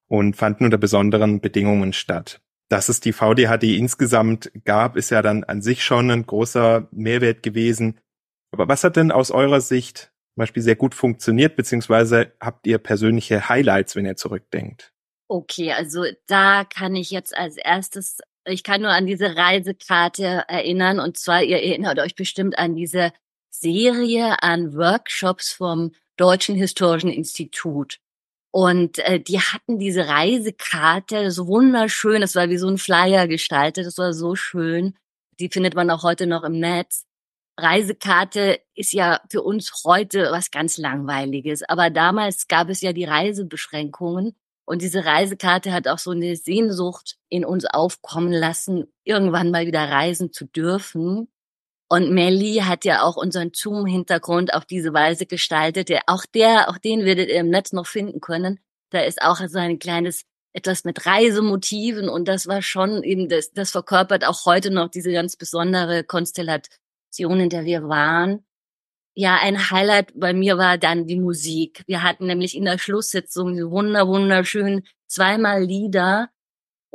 und 0.08 0.36
fanden 0.36 0.64
unter 0.64 0.78
besonderen 0.78 1.40
Bedingungen 1.40 1.92
statt. 1.92 2.40
Dass 2.68 2.88
es 2.88 3.00
die 3.00 3.12
VDHD 3.12 3.76
insgesamt 3.76 4.50
gab, 4.64 4.96
ist 4.96 5.10
ja 5.10 5.22
dann 5.22 5.44
an 5.44 5.62
sich 5.62 5.84
schon 5.84 6.10
ein 6.10 6.26
großer 6.26 6.88
Mehrwert 6.90 7.42
gewesen. 7.42 8.00
Aber 8.52 8.68
was 8.68 8.82
hat 8.82 8.96
denn 8.96 9.12
aus 9.12 9.30
eurer 9.30 9.60
Sicht 9.60 10.10
zum 10.34 10.42
Beispiel 10.42 10.62
sehr 10.62 10.76
gut 10.76 10.94
funktioniert, 10.94 11.56
beziehungsweise 11.56 12.32
habt 12.40 12.66
ihr 12.66 12.78
persönliche 12.78 13.48
Highlights, 13.48 13.96
wenn 13.96 14.04
ihr 14.04 14.16
zurückdenkt? 14.16 14.92
Okay, 15.28 15.72
also 15.72 16.04
da 16.26 16.64
kann 16.64 16.94
ich 16.94 17.10
jetzt 17.10 17.36
als 17.36 17.56
erstes, 17.56 18.18
ich 18.44 18.62
kann 18.62 18.82
nur 18.82 18.90
an 18.90 19.06
diese 19.06 19.34
Reisekarte 19.36 20.44
erinnern 20.46 21.00
und 21.00 21.16
zwar, 21.16 21.42
ihr 21.42 21.56
erinnert 21.56 21.98
euch 21.98 22.14
bestimmt 22.14 22.58
an 22.58 22.75
diese 22.75 23.12
Serie 23.50 24.42
an 24.42 24.75
Workshops 24.75 25.52
vom 25.52 25.92
Deutschen 26.16 26.54
Historischen 26.54 27.10
Institut. 27.10 27.98
Und 28.50 28.99
äh, 29.00 29.21
die 29.21 29.41
hatten 29.41 29.79
diese 29.79 30.09
Reisekarte, 30.09 31.31
so 31.31 31.47
wunderschön, 31.47 32.21
das 32.23 32.35
war 32.35 32.49
wie 32.49 32.57
so 32.57 32.69
ein 32.69 32.79
Flyer 32.79 33.29
gestaltet, 33.29 33.87
das 33.87 33.99
war 33.99 34.12
so 34.12 34.35
schön. 34.35 34.95
Die 35.38 35.49
findet 35.50 35.75
man 35.75 35.91
auch 35.91 36.03
heute 36.03 36.26
noch 36.26 36.45
im 36.45 36.59
Netz. 36.59 37.05
Reisekarte 37.59 38.61
ist 38.75 38.93
ja 38.93 39.21
für 39.31 39.43
uns 39.43 39.85
heute 39.85 40.29
was 40.31 40.50
ganz 40.50 40.79
Langweiliges, 40.79 41.62
aber 41.62 41.91
damals 41.91 42.49
gab 42.49 42.69
es 42.69 42.81
ja 42.81 42.93
die 42.93 43.05
Reisebeschränkungen 43.05 44.37
und 44.67 44.83
diese 44.83 45.05
Reisekarte 45.05 45.73
hat 45.73 45.87
auch 45.88 45.99
so 45.99 46.11
eine 46.11 46.37
Sehnsucht 46.37 47.19
in 47.29 47.45
uns 47.45 47.65
aufkommen 47.67 48.33
lassen, 48.33 48.93
irgendwann 49.05 49.50
mal 49.50 49.67
wieder 49.67 49.88
reisen 49.88 50.33
zu 50.33 50.45
dürfen. 50.45 51.29
Und 51.88 52.11
Melly 52.11 52.62
hat 52.64 52.85
ja 52.85 53.02
auch 53.02 53.16
unseren 53.16 53.52
Zoom-Hintergrund 53.55 54.55
auf 54.55 54.64
diese 54.64 54.93
Weise 54.93 55.26
gestaltet. 55.26 55.90
Auch 56.07 56.25
der, 56.26 56.69
auch 56.69 56.78
den 56.78 57.05
werdet 57.05 57.28
ihr 57.28 57.37
im 57.40 57.50
Netz 57.50 57.73
noch 57.73 57.87
finden 57.87 58.21
können. 58.21 58.59
Da 58.90 59.00
ist 59.00 59.23
auch 59.23 59.37
so 59.47 59.59
ein 59.59 59.78
kleines 59.78 60.25
etwas 60.57 60.85
mit 60.85 61.05
Reisemotiven 61.05 62.09
und 62.09 62.26
das 62.26 62.47
war 62.47 62.62
schon 62.62 63.02
eben, 63.02 63.28
das, 63.28 63.52
das 63.52 63.71
verkörpert 63.71 64.25
auch 64.25 64.47
heute 64.47 64.71
noch 64.71 64.88
diese 64.88 65.12
ganz 65.12 65.37
besondere 65.37 66.02
Konstellation, 66.02 67.40
in 67.40 67.50
der 67.50 67.66
wir 67.66 67.88
waren. 67.88 68.47
Ja, 69.14 69.38
ein 69.40 69.71
Highlight 69.71 70.12
bei 70.14 70.33
mir 70.33 70.57
war 70.57 70.78
dann 70.78 71.07
die 71.07 71.21
Musik. 71.21 71.85
Wir 71.87 72.02
hatten 72.02 72.26
nämlich 72.26 72.57
in 72.57 72.64
der 72.64 72.78
Schlusssitzung 72.78 73.71
wunder, 73.71 74.09
wunderschön 74.09 74.83
zweimal 75.07 75.62
Lieder 75.62 76.31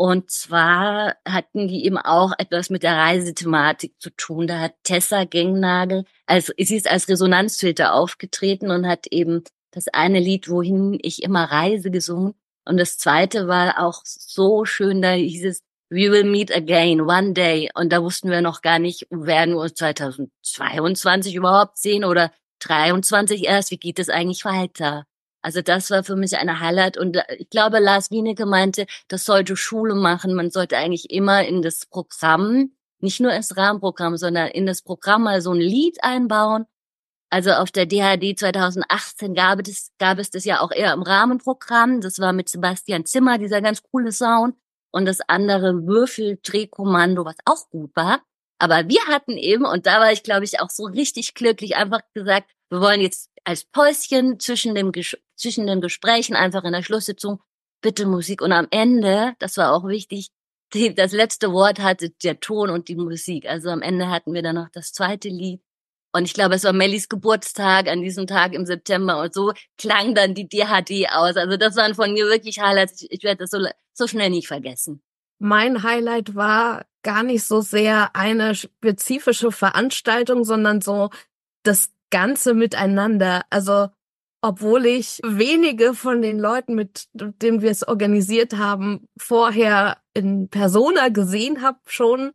und 0.01 0.31
zwar 0.31 1.15
hatten 1.27 1.67
die 1.67 1.85
eben 1.85 1.99
auch 1.99 2.31
etwas 2.39 2.71
mit 2.71 2.81
der 2.81 2.97
Reisethematik 2.97 4.01
zu 4.01 4.09
tun. 4.09 4.47
Da 4.47 4.57
hat 4.57 4.73
Tessa 4.81 5.25
Gengnagel, 5.25 6.05
also 6.25 6.53
sie 6.57 6.75
ist 6.75 6.89
als 6.89 7.07
Resonanzfilter 7.07 7.93
aufgetreten 7.93 8.71
und 8.71 8.87
hat 8.87 9.05
eben 9.11 9.43
das 9.69 9.89
eine 9.89 10.19
Lied, 10.19 10.49
wohin 10.49 10.97
ich 11.03 11.21
immer 11.21 11.43
reise, 11.43 11.91
gesungen. 11.91 12.33
Und 12.65 12.77
das 12.77 12.97
zweite 12.97 13.47
war 13.47 13.77
auch 13.77 14.01
so 14.03 14.65
schön, 14.65 15.03
da 15.03 15.11
hieß 15.11 15.45
es, 15.45 15.61
We 15.91 16.09
will 16.09 16.23
meet 16.23 16.51
again, 16.51 17.01
one 17.01 17.33
day. 17.33 17.69
Und 17.75 17.93
da 17.93 18.01
wussten 18.01 18.31
wir 18.31 18.41
noch 18.41 18.63
gar 18.63 18.79
nicht, 18.79 19.05
werden 19.11 19.53
wir 19.53 19.61
uns 19.61 19.75
2022 19.75 21.35
überhaupt 21.35 21.77
sehen 21.77 22.05
oder 22.05 22.31
23 22.61 23.43
erst, 23.43 23.69
wie 23.69 23.77
geht 23.77 23.99
es 23.99 24.09
eigentlich 24.09 24.45
weiter? 24.45 25.05
Also 25.41 25.61
das 25.61 25.89
war 25.89 26.03
für 26.03 26.15
mich 26.15 26.37
eine 26.37 26.59
Highlight 26.59 26.97
und 26.97 27.15
äh, 27.15 27.35
ich 27.37 27.49
glaube, 27.49 27.79
Lars 27.79 28.11
Wienecke 28.11 28.45
meinte, 28.45 28.85
das 29.07 29.25
sollte 29.25 29.55
Schule 29.55 29.95
machen. 29.95 30.33
Man 30.33 30.51
sollte 30.51 30.77
eigentlich 30.77 31.09
immer 31.09 31.43
in 31.45 31.61
das 31.61 31.85
Programm, 31.87 32.71
nicht 32.99 33.19
nur 33.19 33.33
ins 33.33 33.57
Rahmenprogramm, 33.57 34.17
sondern 34.17 34.47
in 34.49 34.65
das 34.65 34.81
Programm 34.83 35.23
mal 35.23 35.41
so 35.41 35.51
ein 35.51 35.59
Lied 35.59 36.03
einbauen. 36.03 36.65
Also 37.31 37.51
auf 37.51 37.71
der 37.71 37.85
DHD 37.85 38.37
2018 38.37 39.33
gab 39.33 39.65
es, 39.65 39.91
gab 39.97 40.19
es 40.19 40.31
das 40.31 40.43
ja 40.43 40.59
auch 40.59 40.71
eher 40.71 40.93
im 40.93 41.01
Rahmenprogramm. 41.01 42.01
Das 42.01 42.19
war 42.19 42.33
mit 42.33 42.49
Sebastian 42.49 43.05
Zimmer, 43.05 43.37
dieser 43.37 43.61
ganz 43.61 43.81
coole 43.83 44.11
Sound. 44.11 44.55
Und 44.91 45.05
das 45.05 45.21
andere 45.27 45.87
Würfeldrehkommando, 45.87 47.23
was 47.23 47.37
auch 47.45 47.69
gut 47.69 47.95
war. 47.95 48.21
Aber 48.59 48.89
wir 48.89 49.01
hatten 49.07 49.37
eben, 49.37 49.65
und 49.65 49.85
da 49.85 50.01
war 50.01 50.11
ich, 50.11 50.23
glaube 50.23 50.43
ich, 50.43 50.59
auch 50.59 50.69
so 50.69 50.83
richtig 50.83 51.33
glücklich, 51.33 51.77
einfach 51.77 52.01
gesagt, 52.13 52.51
wir 52.69 52.81
wollen 52.81 52.99
jetzt 52.99 53.30
als 53.43 53.65
Päuschen 53.65 54.39
zwischen, 54.39 54.75
dem, 54.75 54.91
zwischen 55.35 55.67
den 55.67 55.81
Gesprächen 55.81 56.35
einfach 56.35 56.63
in 56.63 56.73
der 56.73 56.83
Schlusssitzung 56.83 57.41
bitte 57.81 58.05
Musik. 58.05 58.41
Und 58.41 58.51
am 58.51 58.67
Ende, 58.71 59.33
das 59.39 59.57
war 59.57 59.73
auch 59.73 59.87
wichtig, 59.87 60.29
die, 60.73 60.95
das 60.95 61.11
letzte 61.11 61.51
Wort 61.51 61.79
hatte 61.79 62.11
der 62.23 62.39
Ton 62.39 62.69
und 62.69 62.87
die 62.87 62.95
Musik. 62.95 63.45
Also 63.45 63.69
am 63.69 63.81
Ende 63.81 64.09
hatten 64.09 64.33
wir 64.33 64.41
dann 64.41 64.55
noch 64.55 64.69
das 64.69 64.93
zweite 64.93 65.27
Lied. 65.27 65.61
Und 66.13 66.25
ich 66.25 66.33
glaube, 66.33 66.55
es 66.55 66.63
war 66.63 66.73
Mellis 66.73 67.07
Geburtstag 67.07 67.87
an 67.87 68.01
diesem 68.01 68.27
Tag 68.27 68.53
im 68.53 68.65
September 68.65 69.21
und 69.21 69.33
so 69.33 69.53
klang 69.77 70.13
dann 70.13 70.33
die 70.33 70.47
DHD 70.47 71.09
aus. 71.09 71.37
Also 71.37 71.55
das 71.57 71.75
waren 71.77 71.95
von 71.95 72.11
mir 72.11 72.25
wirklich 72.25 72.59
Highlights. 72.59 73.05
Ich 73.09 73.23
werde 73.23 73.39
das 73.39 73.51
so, 73.51 73.65
so 73.93 74.07
schnell 74.07 74.29
nicht 74.29 74.47
vergessen. 74.47 75.01
Mein 75.39 75.83
Highlight 75.83 76.35
war 76.35 76.85
gar 77.01 77.23
nicht 77.23 77.45
so 77.45 77.61
sehr 77.61 78.15
eine 78.15 78.55
spezifische 78.55 79.51
Veranstaltung, 79.51 80.43
sondern 80.43 80.81
so 80.81 81.09
das 81.63 81.91
Ganze 82.11 82.53
miteinander. 82.53 83.41
Also 83.49 83.87
obwohl 84.43 84.85
ich 84.87 85.19
wenige 85.23 85.93
von 85.93 86.21
den 86.21 86.39
Leuten, 86.39 86.73
mit 86.73 87.07
denen 87.13 87.61
wir 87.61 87.69
es 87.69 87.87
organisiert 87.87 88.57
haben, 88.57 89.07
vorher 89.17 89.97
in 90.15 90.49
Persona 90.49 91.09
gesehen 91.09 91.61
habe 91.61 91.79
schon, 91.85 92.31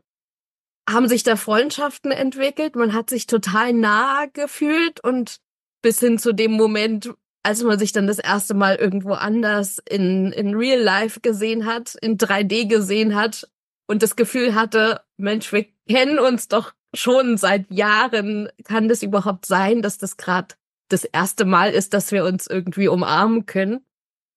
haben 0.89 1.09
sich 1.09 1.25
da 1.25 1.35
Freundschaften 1.35 2.13
entwickelt. 2.13 2.77
Man 2.77 2.93
hat 2.93 3.11
sich 3.11 3.27
total 3.27 3.73
nah 3.73 4.27
gefühlt 4.33 5.01
und 5.03 5.39
bis 5.83 5.99
hin 5.99 6.19
zu 6.19 6.33
dem 6.33 6.53
Moment, 6.53 7.13
als 7.43 7.65
man 7.65 7.79
sich 7.79 7.91
dann 7.91 8.07
das 8.07 8.21
erste 8.21 8.55
Mal 8.55 8.77
irgendwo 8.77 9.13
anders 9.13 9.81
in, 9.89 10.33
in 10.33 10.55
Real 10.55 10.81
Life 10.81 11.21
gesehen 11.21 11.67
hat, 11.67 11.97
in 12.01 12.19
3D 12.19 12.69
gesehen 12.69 13.17
hat 13.17 13.49
und 13.89 14.03
das 14.03 14.15
Gefühl 14.15 14.55
hatte, 14.55 15.01
Mensch, 15.17 15.53
wir 15.53 15.67
kennen 15.89 16.21
uns 16.21 16.47
doch 16.47 16.73
schon 16.95 17.37
seit 17.37 17.71
Jahren. 17.71 18.49
Kann 18.65 18.89
das 18.89 19.03
überhaupt 19.03 19.47
sein, 19.47 19.83
dass 19.83 19.99
das 19.99 20.17
gerade 20.17 20.55
das 20.89 21.05
erste 21.05 21.45
Mal 21.45 21.71
ist, 21.71 21.95
dass 21.95 22.13
wir 22.13 22.25
uns 22.25 22.47
irgendwie 22.47 22.89
umarmen 22.89 23.47
können? 23.47 23.85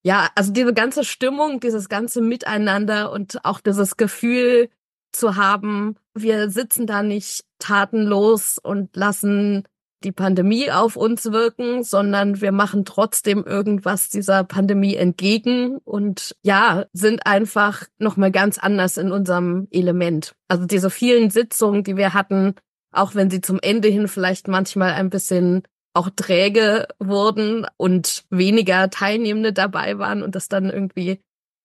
Ja, 0.02 0.30
also 0.36 0.52
diese 0.54 0.74
ganze 0.74 1.04
Stimmung, 1.04 1.60
dieses 1.60 1.90
ganze 1.90 2.22
Miteinander 2.22 3.12
und 3.12 3.44
auch 3.44 3.60
dieses 3.60 3.98
Gefühl 3.98 4.70
zu 5.12 5.36
haben, 5.36 5.96
wir 6.14 6.50
sitzen 6.50 6.88
da 6.88 7.04
nicht 7.04 7.44
tatenlos 7.60 8.58
und 8.62 8.96
lassen 8.96 9.68
die 10.04 10.12
Pandemie 10.12 10.72
auf 10.72 10.96
uns 10.96 11.32
wirken, 11.32 11.84
sondern 11.84 12.42
wir 12.42 12.52
machen 12.52 12.86
trotzdem 12.86 13.44
irgendwas 13.44 14.10
dieser 14.10 14.44
Pandemie 14.44 14.96
entgegen 14.96 15.78
und 15.84 16.36
ja, 16.42 16.86
sind 16.94 17.26
einfach 17.26 17.84
nochmal 17.98 18.32
ganz 18.32 18.58
anders 18.58 18.98
in 18.98 19.12
unserem 19.12 19.68
Element. 19.72 20.34
Also 20.48 20.66
diese 20.66 20.90
vielen 20.90 21.30
Sitzungen, 21.30 21.84
die 21.84 21.98
wir 21.98 22.14
hatten, 22.14 22.56
auch 22.92 23.16
wenn 23.16 23.30
sie 23.30 23.42
zum 23.42 23.60
Ende 23.62 23.88
hin 23.88 24.08
vielleicht 24.08 24.48
manchmal 24.48 24.94
ein 24.94 25.10
bisschen 25.10 25.64
auch 25.94 26.10
träge 26.16 26.88
wurden 27.00 27.66
und 27.78 28.24
weniger 28.30 28.90
Teilnehmende 28.90 29.54
dabei 29.54 29.98
waren 29.98 30.24
und 30.24 30.36
das 30.36 30.48
dann 30.48 30.70
irgendwie 30.70 31.20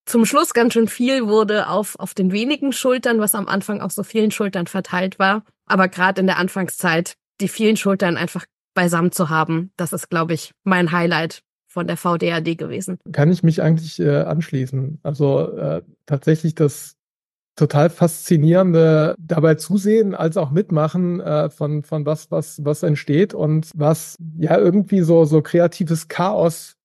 zum 0.05 0.25
Schluss 0.25 0.53
ganz 0.53 0.73
schön 0.73 0.87
viel 0.87 1.27
wurde 1.27 1.67
auf, 1.67 1.97
auf 1.99 2.13
den 2.13 2.31
wenigen 2.31 2.71
Schultern, 2.71 3.19
was 3.19 3.33
am 3.33 3.47
Anfang 3.47 3.81
auf 3.81 3.91
so 3.91 4.03
vielen 4.03 4.31
Schultern 4.31 4.67
verteilt 4.67 5.19
war. 5.19 5.43
Aber 5.65 5.87
gerade 5.87 6.21
in 6.21 6.27
der 6.27 6.37
Anfangszeit, 6.37 7.15
die 7.41 7.47
vielen 7.47 7.77
Schultern 7.77 8.17
einfach 8.17 8.45
beisammen 8.73 9.11
zu 9.11 9.29
haben, 9.29 9.71
das 9.77 9.93
ist, 9.93 10.09
glaube 10.09 10.33
ich, 10.33 10.51
mein 10.63 10.91
Highlight 10.91 11.41
von 11.67 11.87
der 11.87 11.97
VDAD 11.97 12.57
gewesen. 12.57 12.99
Kann 13.11 13.31
ich 13.31 13.43
mich 13.43 13.61
eigentlich 13.61 13.99
äh, 13.99 14.21
anschließen. 14.21 14.99
Also 15.03 15.51
äh, 15.57 15.81
tatsächlich 16.05 16.55
das 16.55 16.95
total 17.55 17.89
faszinierende 17.89 19.15
dabei 19.17 19.55
zusehen 19.55 20.13
als 20.13 20.37
auch 20.37 20.51
mitmachen 20.51 21.21
äh, 21.21 21.49
von 21.49 21.83
von 21.83 22.05
was 22.05 22.29
was 22.29 22.63
was 22.65 22.83
entsteht 22.83 23.33
und 23.33 23.71
was 23.73 24.17
ja 24.37 24.57
irgendwie 24.57 25.01
so 25.01 25.23
so 25.23 25.41
kreatives 25.41 26.09
Chaos 26.09 26.75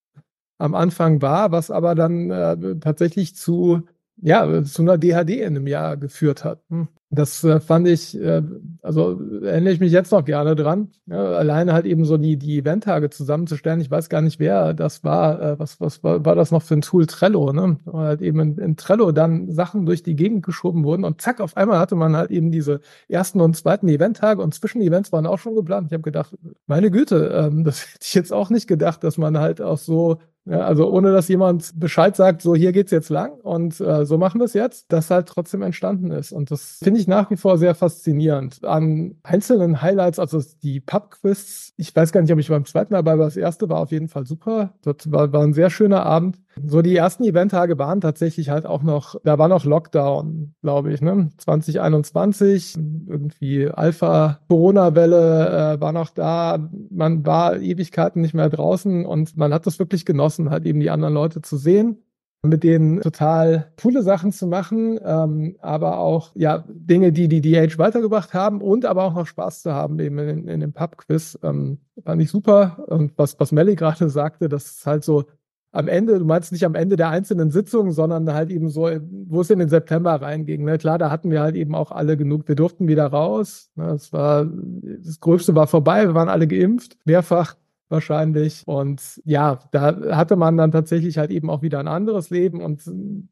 am 0.57 0.75
Anfang 0.75 1.21
war, 1.21 1.51
was 1.51 1.71
aber 1.71 1.95
dann 1.95 2.31
äh, 2.31 2.79
tatsächlich 2.79 3.35
zu 3.35 3.81
ja, 4.21 4.63
zu 4.63 4.81
einer 4.81 4.97
DHD 4.97 5.41
in 5.41 5.47
einem 5.47 5.67
Jahr 5.67 5.97
geführt 5.97 6.43
hat. 6.43 6.61
Hm. 6.69 6.87
Das 7.13 7.43
äh, 7.43 7.59
fand 7.59 7.89
ich, 7.89 8.17
äh, 8.17 8.41
also 8.81 9.19
erinnere 9.41 9.73
ich 9.73 9.81
mich 9.81 9.91
jetzt 9.91 10.13
noch 10.13 10.23
gerne 10.23 10.55
dran. 10.55 10.91
Ja, 11.07 11.21
alleine 11.21 11.73
halt 11.73 11.85
eben 11.85 12.05
so 12.05 12.15
die, 12.15 12.37
die 12.37 12.59
Eventtage 12.59 13.09
zusammenzustellen. 13.09 13.81
Ich 13.81 13.91
weiß 13.91 14.07
gar 14.07 14.21
nicht, 14.21 14.39
wer 14.39 14.73
das 14.73 15.03
war. 15.03 15.41
Äh, 15.41 15.59
was, 15.59 15.81
was 15.81 16.05
war, 16.05 16.23
war 16.23 16.35
das 16.35 16.51
noch 16.51 16.61
für 16.61 16.75
ein 16.75 16.81
Tool? 16.81 17.07
Trello, 17.07 17.51
ne? 17.51 17.79
Weil 17.83 18.07
halt 18.07 18.21
eben 18.21 18.39
in, 18.39 18.57
in 18.59 18.77
Trello 18.77 19.11
dann 19.11 19.51
Sachen 19.51 19.85
durch 19.85 20.03
die 20.03 20.15
Gegend 20.15 20.45
geschoben 20.45 20.85
wurden 20.85 21.03
und 21.03 21.19
zack, 21.19 21.41
auf 21.41 21.57
einmal 21.57 21.79
hatte 21.79 21.95
man 21.95 22.15
halt 22.15 22.31
eben 22.31 22.49
diese 22.49 22.79
ersten 23.09 23.41
und 23.41 23.57
zweiten 23.57 23.89
Eventtage 23.89 24.41
und 24.41 24.53
Zwischenevents 24.53 25.11
waren 25.11 25.25
auch 25.27 25.39
schon 25.39 25.55
geplant. 25.55 25.87
Ich 25.87 25.93
habe 25.93 26.03
gedacht, 26.03 26.37
meine 26.65 26.91
Güte, 26.91 27.27
ähm, 27.35 27.63
das 27.65 27.81
hätte 27.81 28.05
ich 28.05 28.13
jetzt 28.13 28.31
auch 28.31 28.49
nicht 28.49 28.67
gedacht, 28.67 29.03
dass 29.03 29.17
man 29.17 29.37
halt 29.37 29.61
auch 29.61 29.77
so 29.77 30.19
ja, 30.45 30.61
also 30.61 30.91
ohne 30.91 31.11
dass 31.11 31.27
jemand 31.27 31.79
Bescheid 31.79 32.15
sagt, 32.15 32.41
so 32.41 32.55
hier 32.55 32.71
geht's 32.71 32.91
jetzt 32.91 33.09
lang 33.09 33.33
und 33.33 33.79
äh, 33.79 34.05
so 34.05 34.17
machen 34.17 34.41
wir 34.41 34.45
es 34.45 34.53
jetzt, 34.53 34.91
das 34.91 35.11
halt 35.11 35.27
trotzdem 35.27 35.61
entstanden 35.61 36.09
ist. 36.09 36.31
Und 36.31 36.49
das 36.49 36.79
finde 36.83 36.99
ich 36.99 37.07
nach 37.07 37.29
wie 37.29 37.37
vor 37.37 37.59
sehr 37.59 37.75
faszinierend. 37.75 38.63
An 38.65 39.17
einzelnen 39.21 39.83
Highlights, 39.83 40.17
also 40.17 40.41
die 40.63 40.79
Pub-Quiz, 40.79 41.73
ich 41.77 41.95
weiß 41.95 42.11
gar 42.11 42.21
nicht, 42.21 42.33
ob 42.33 42.39
ich 42.39 42.49
beim 42.49 42.65
zweiten 42.65 42.93
dabei 42.93 43.19
war, 43.19 43.25
das 43.25 43.37
erste 43.37 43.69
war 43.69 43.79
auf 43.79 43.91
jeden 43.91 44.07
Fall 44.07 44.25
super. 44.25 44.73
Das 44.81 45.11
war, 45.11 45.31
war 45.31 45.43
ein 45.43 45.53
sehr 45.53 45.69
schöner 45.69 46.05
Abend. 46.07 46.39
So 46.65 46.81
die 46.81 46.95
ersten 46.95 47.23
Eventtage 47.23 47.77
waren 47.77 48.01
tatsächlich 48.01 48.49
halt 48.49 48.65
auch 48.65 48.83
noch, 48.83 49.15
da 49.23 49.37
war 49.37 49.47
noch 49.47 49.65
Lockdown, 49.65 50.53
glaube 50.61 50.93
ich, 50.93 51.01
ne? 51.01 51.29
2021, 51.37 52.77
irgendwie 53.07 53.69
Alpha-Corona-Welle 53.69 55.75
äh, 55.75 55.81
war 55.81 55.91
noch 55.91 56.09
da. 56.09 56.69
Man 56.89 57.25
war 57.25 57.59
Ewigkeiten 57.59 58.21
nicht 58.21 58.33
mehr 58.33 58.49
draußen 58.49 59.05
und 59.05 59.37
man 59.37 59.53
hat 59.53 59.65
das 59.65 59.79
wirklich 59.79 60.05
genossen, 60.05 60.49
halt 60.49 60.65
eben 60.65 60.79
die 60.79 60.89
anderen 60.89 61.13
Leute 61.13 61.41
zu 61.41 61.57
sehen 61.57 61.97
mit 62.43 62.63
denen 62.63 63.01
total 63.01 63.71
coole 63.81 64.01
Sachen 64.01 64.31
zu 64.31 64.47
machen, 64.47 64.99
ähm, 65.03 65.57
aber 65.61 65.99
auch 65.99 66.31
ja 66.33 66.63
Dinge, 66.67 67.11
die 67.11 67.27
die 67.27 67.41
DH 67.41 67.77
weitergebracht 67.77 68.33
haben 68.33 68.61
und 68.61 68.85
aber 68.85 69.03
auch 69.03 69.13
noch 69.13 69.27
Spaß 69.27 69.61
zu 69.61 69.73
haben 69.73 69.99
eben 69.99 70.17
in, 70.17 70.47
in 70.47 70.59
dem 70.59 70.73
Pub-Quiz. 70.73 71.37
Ähm, 71.43 71.79
fand 72.03 72.21
ich 72.21 72.31
super. 72.31 72.83
Und 72.87 73.13
was, 73.17 73.39
was 73.39 73.51
Melly 73.51 73.75
gerade 73.75 74.09
sagte, 74.09 74.49
das 74.49 74.65
ist 74.65 74.87
halt 74.87 75.03
so 75.03 75.25
am 75.71 75.87
Ende, 75.87 76.19
du 76.19 76.25
meinst 76.25 76.51
nicht 76.51 76.65
am 76.65 76.75
Ende 76.75 76.97
der 76.97 77.09
einzelnen 77.09 77.49
Sitzungen, 77.49 77.93
sondern 77.93 78.31
halt 78.33 78.49
eben 78.49 78.69
so, 78.69 78.89
wo 79.27 79.41
es 79.41 79.49
in 79.49 79.59
den 79.59 79.69
September 79.69 80.21
reinging. 80.21 80.65
Ne? 80.65 80.77
Klar, 80.77 80.97
da 80.97 81.09
hatten 81.09 81.31
wir 81.31 81.41
halt 81.41 81.55
eben 81.55 81.75
auch 81.75 81.91
alle 81.91 82.17
genug. 82.17 82.47
Wir 82.47 82.55
durften 82.55 82.87
wieder 82.87 83.07
raus. 83.07 83.69
Ne? 83.75 83.87
Das 83.87 84.11
war, 84.11 84.45
das 84.45 85.19
Größte 85.21 85.55
war 85.55 85.67
vorbei. 85.67 86.07
Wir 86.07 86.13
waren 86.13 86.29
alle 86.29 86.47
geimpft, 86.47 86.97
mehrfach 87.05 87.55
wahrscheinlich. 87.87 88.63
Und 88.65 89.21
ja, 89.23 89.59
da 89.71 90.15
hatte 90.15 90.35
man 90.35 90.57
dann 90.57 90.71
tatsächlich 90.71 91.17
halt 91.17 91.31
eben 91.31 91.49
auch 91.49 91.61
wieder 91.61 91.79
ein 91.79 91.87
anderes 91.87 92.29
Leben 92.29 92.61
und 92.61 92.83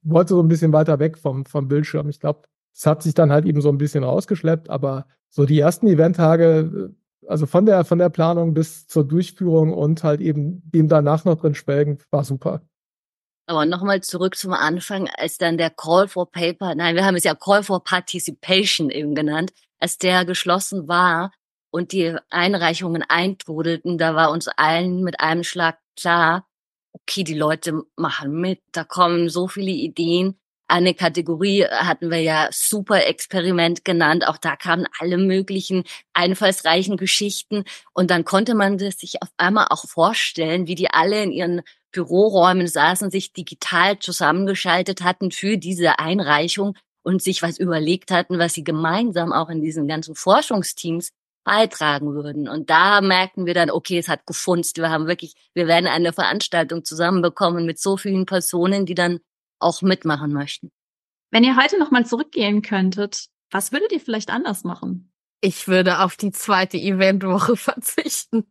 wollte 0.04 0.36
so 0.36 0.42
ein 0.42 0.48
bisschen 0.48 0.72
weiter 0.72 1.00
weg 1.00 1.18
vom, 1.18 1.46
vom 1.46 1.68
Bildschirm. 1.68 2.10
Ich 2.10 2.20
glaube, 2.20 2.44
es 2.74 2.86
hat 2.86 3.04
sich 3.04 3.14
dann 3.14 3.32
halt 3.32 3.46
eben 3.46 3.62
so 3.62 3.70
ein 3.70 3.78
bisschen 3.78 4.04
rausgeschleppt, 4.04 4.70
aber 4.70 5.08
so 5.30 5.46
die 5.46 5.60
ersten 5.60 5.88
Eventtage 5.88 6.94
also 7.28 7.46
von 7.46 7.66
der, 7.66 7.86
von 7.86 8.00
der 8.00 8.10
Planung 8.10 8.54
bis 8.54 8.88
zur 8.88 9.08
Durchführung 9.08 9.74
und 9.74 10.04
halt 10.04 10.22
eben 10.22 10.62
dem 10.72 10.88
danach 10.88 11.26
noch 11.26 11.40
drin 11.40 11.56
schwelgen, 11.56 12.00
war 12.12 12.24
super. 12.24 12.62
Aber 13.48 13.66
nochmal 13.66 14.02
zurück 14.02 14.36
zum 14.36 14.54
Anfang, 14.54 15.10
als 15.18 15.38
dann 15.38 15.58
der 15.58 15.72
Call 15.72 16.08
for 16.08 16.30
Paper, 16.30 16.76
nein, 16.76 16.96
wir 16.96 17.06
haben 17.06 17.16
es 17.16 17.24
ja 17.24 17.34
Call 17.34 17.64
for 17.64 17.84
Participation 17.84 18.90
eben 18.90 19.16
genannt, 19.16 19.52
als 19.80 19.98
der 19.98 20.24
geschlossen 20.24 20.88
war 20.88 21.32
und 21.72 21.92
die 21.92 22.16
Einreichungen 22.30 23.04
eintrudelten, 23.08 23.98
da 23.98 24.16
war 24.16 24.32
uns 24.32 24.48
allen 24.48 25.02
mit 25.04 25.20
einem 25.20 25.44
Schlag 25.44 25.80
klar, 26.00 26.48
okay, 26.94 27.24
die 27.24 27.34
Leute 27.34 27.82
machen 27.96 28.40
mit, 28.40 28.62
da 28.72 28.84
kommen 28.84 29.30
so 29.30 29.48
viele 29.48 29.72
Ideen 29.72 30.40
eine 30.70 30.94
Kategorie 30.94 31.66
hatten 31.66 32.12
wir 32.12 32.22
ja 32.22 32.48
Super 32.52 33.06
Experiment 33.08 33.84
genannt. 33.84 34.28
Auch 34.28 34.38
da 34.38 34.56
kamen 34.56 34.86
alle 35.00 35.18
möglichen 35.18 35.84
einfallsreichen 36.14 36.96
Geschichten. 36.96 37.64
Und 37.94 38.12
dann 38.12 38.24
konnte 38.24 38.56
man 38.56 38.78
das 38.78 39.00
sich 39.00 39.22
auf 39.22 39.30
einmal 39.38 39.68
auch 39.70 39.86
vorstellen, 39.88 40.68
wie 40.68 40.76
die 40.76 40.92
alle 40.92 41.24
in 41.24 41.32
ihren 41.32 41.62
Büroräumen 41.92 42.68
saßen, 42.68 43.10
sich 43.10 43.34
digital 43.34 43.98
zusammengeschaltet 44.00 45.02
hatten 45.02 45.32
für 45.32 45.58
diese 45.58 45.98
Einreichung 45.98 46.76
und 47.02 47.24
sich 47.24 47.42
was 47.42 47.58
überlegt 47.58 48.12
hatten, 48.12 48.38
was 48.38 48.54
sie 48.54 48.64
gemeinsam 48.64 49.34
auch 49.34 49.50
in 49.50 49.62
diesen 49.62 49.88
ganzen 49.88 50.14
Forschungsteams 50.14 51.10
beitragen 51.44 52.14
würden. 52.14 52.48
Und 52.48 52.70
da 52.70 53.02
merkten 53.02 53.48
wir 53.48 53.56
dann, 53.56 53.72
okay, 53.72 53.98
es 53.98 54.08
hat 54.08 54.28
gefunzt. 54.28 54.78
Wir 54.78 54.92
haben 54.92 55.08
wirklich, 55.08 55.34
wir 55.56 55.66
werden 55.66 55.88
eine 55.88 56.14
Veranstaltung 56.14 56.86
zusammenbekommen 56.86 57.66
mit 57.66 57.80
so 57.80 57.98
vielen 57.98 58.28
Personen, 58.28 58.86
die 58.86 58.94
dann 58.94 59.20
auch 59.60 59.82
mitmachen 59.82 60.34
möchten. 60.34 60.72
Wenn 61.32 61.44
ihr 61.44 61.56
heute 61.56 61.78
nochmal 61.78 62.06
zurückgehen 62.06 62.62
könntet, 62.62 63.28
was 63.52 63.72
würdet 63.72 63.92
ihr 63.92 64.00
vielleicht 64.00 64.30
anders 64.30 64.64
machen? 64.64 65.12
Ich 65.42 65.68
würde 65.68 66.00
auf 66.00 66.18
die 66.18 66.32
zweite 66.32 66.78
Eventwoche 66.78 67.56
verzichten. 67.56 68.46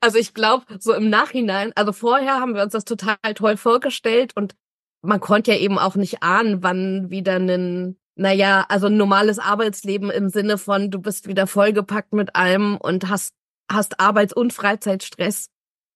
Also 0.00 0.18
ich 0.18 0.32
glaube, 0.32 0.64
so 0.78 0.94
im 0.94 1.10
Nachhinein, 1.10 1.72
also 1.74 1.92
vorher 1.92 2.40
haben 2.40 2.54
wir 2.54 2.62
uns 2.62 2.72
das 2.72 2.84
total 2.84 3.16
toll 3.34 3.56
vorgestellt 3.56 4.32
und 4.34 4.54
man 5.02 5.20
konnte 5.20 5.52
ja 5.52 5.58
eben 5.58 5.78
auch 5.78 5.96
nicht 5.96 6.22
ahnen, 6.22 6.62
wann 6.62 7.10
wieder 7.10 7.36
ein, 7.36 7.98
naja, 8.16 8.66
also 8.68 8.86
ein 8.86 8.96
normales 8.96 9.38
Arbeitsleben 9.38 10.10
im 10.10 10.28
Sinne 10.28 10.58
von, 10.58 10.90
du 10.90 11.00
bist 11.00 11.26
wieder 11.26 11.46
vollgepackt 11.46 12.12
mit 12.12 12.36
allem 12.36 12.76
und 12.76 13.08
hast, 13.08 13.34
hast 13.70 14.00
Arbeits- 14.00 14.34
und 14.34 14.52
Freizeitstress 14.52 15.48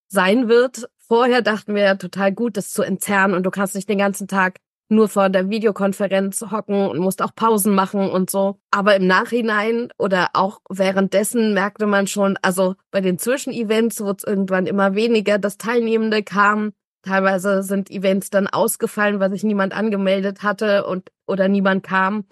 sein 0.08 0.48
wird. 0.48 0.88
Vorher 1.08 1.42
dachten 1.42 1.74
wir 1.74 1.82
ja 1.82 1.94
total 1.96 2.32
gut, 2.32 2.56
das 2.56 2.70
zu 2.70 2.82
entzerren 2.82 3.34
und 3.34 3.44
du 3.44 3.50
kannst 3.50 3.74
nicht 3.74 3.88
den 3.88 3.98
ganzen 3.98 4.26
Tag 4.26 4.56
nur 4.88 5.08
vor 5.08 5.28
der 5.28 5.48
Videokonferenz 5.50 6.42
hocken 6.50 6.88
und 6.88 6.98
musst 6.98 7.22
auch 7.22 7.34
Pausen 7.34 7.74
machen 7.74 8.10
und 8.10 8.30
so. 8.30 8.58
Aber 8.70 8.96
im 8.96 9.06
Nachhinein 9.06 9.90
oder 9.98 10.28
auch 10.34 10.60
währenddessen 10.68 11.54
merkte 11.54 11.86
man 11.86 12.06
schon, 12.06 12.38
also 12.42 12.74
bei 12.90 13.00
den 13.00 13.18
Zwischenevents 13.18 14.00
wurde 14.00 14.18
es 14.18 14.24
irgendwann 14.24 14.66
immer 14.66 14.94
weniger, 14.94 15.38
dass 15.38 15.58
Teilnehmende 15.58 16.22
kamen. 16.22 16.72
Teilweise 17.02 17.62
sind 17.62 17.90
Events 17.90 18.30
dann 18.30 18.46
ausgefallen, 18.46 19.20
weil 19.20 19.30
sich 19.30 19.44
niemand 19.44 19.74
angemeldet 19.74 20.42
hatte 20.42 20.86
und 20.86 21.10
oder 21.26 21.48
niemand 21.48 21.82
kam. 21.82 22.24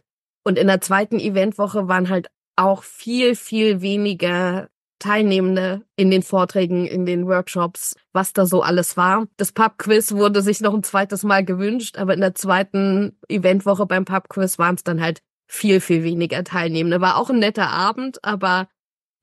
Und 0.44 0.58
in 0.58 0.66
der 0.66 0.80
zweiten 0.80 1.20
Eventwoche 1.20 1.88
waren 1.88 2.08
halt 2.08 2.28
auch 2.56 2.82
viel, 2.82 3.34
viel 3.34 3.80
weniger 3.80 4.68
Teilnehmende 5.02 5.82
in 5.96 6.10
den 6.10 6.22
Vorträgen, 6.22 6.86
in 6.86 7.04
den 7.06 7.26
Workshops, 7.26 7.96
was 8.12 8.32
da 8.32 8.46
so 8.46 8.62
alles 8.62 8.96
war. 8.96 9.26
Das 9.36 9.52
Pub-Quiz 9.52 10.12
wurde 10.12 10.42
sich 10.42 10.60
noch 10.60 10.72
ein 10.72 10.84
zweites 10.84 11.24
Mal 11.24 11.44
gewünscht, 11.44 11.98
aber 11.98 12.14
in 12.14 12.20
der 12.20 12.34
zweiten 12.34 13.18
Eventwoche 13.28 13.86
beim 13.86 14.04
Pub-Quiz 14.04 14.58
waren 14.58 14.76
es 14.76 14.84
dann 14.84 15.00
halt 15.00 15.22
viel, 15.46 15.80
viel 15.80 16.04
weniger 16.04 16.44
Teilnehmende. 16.44 17.00
War 17.00 17.16
auch 17.16 17.30
ein 17.30 17.40
netter 17.40 17.68
Abend, 17.68 18.24
aber 18.24 18.68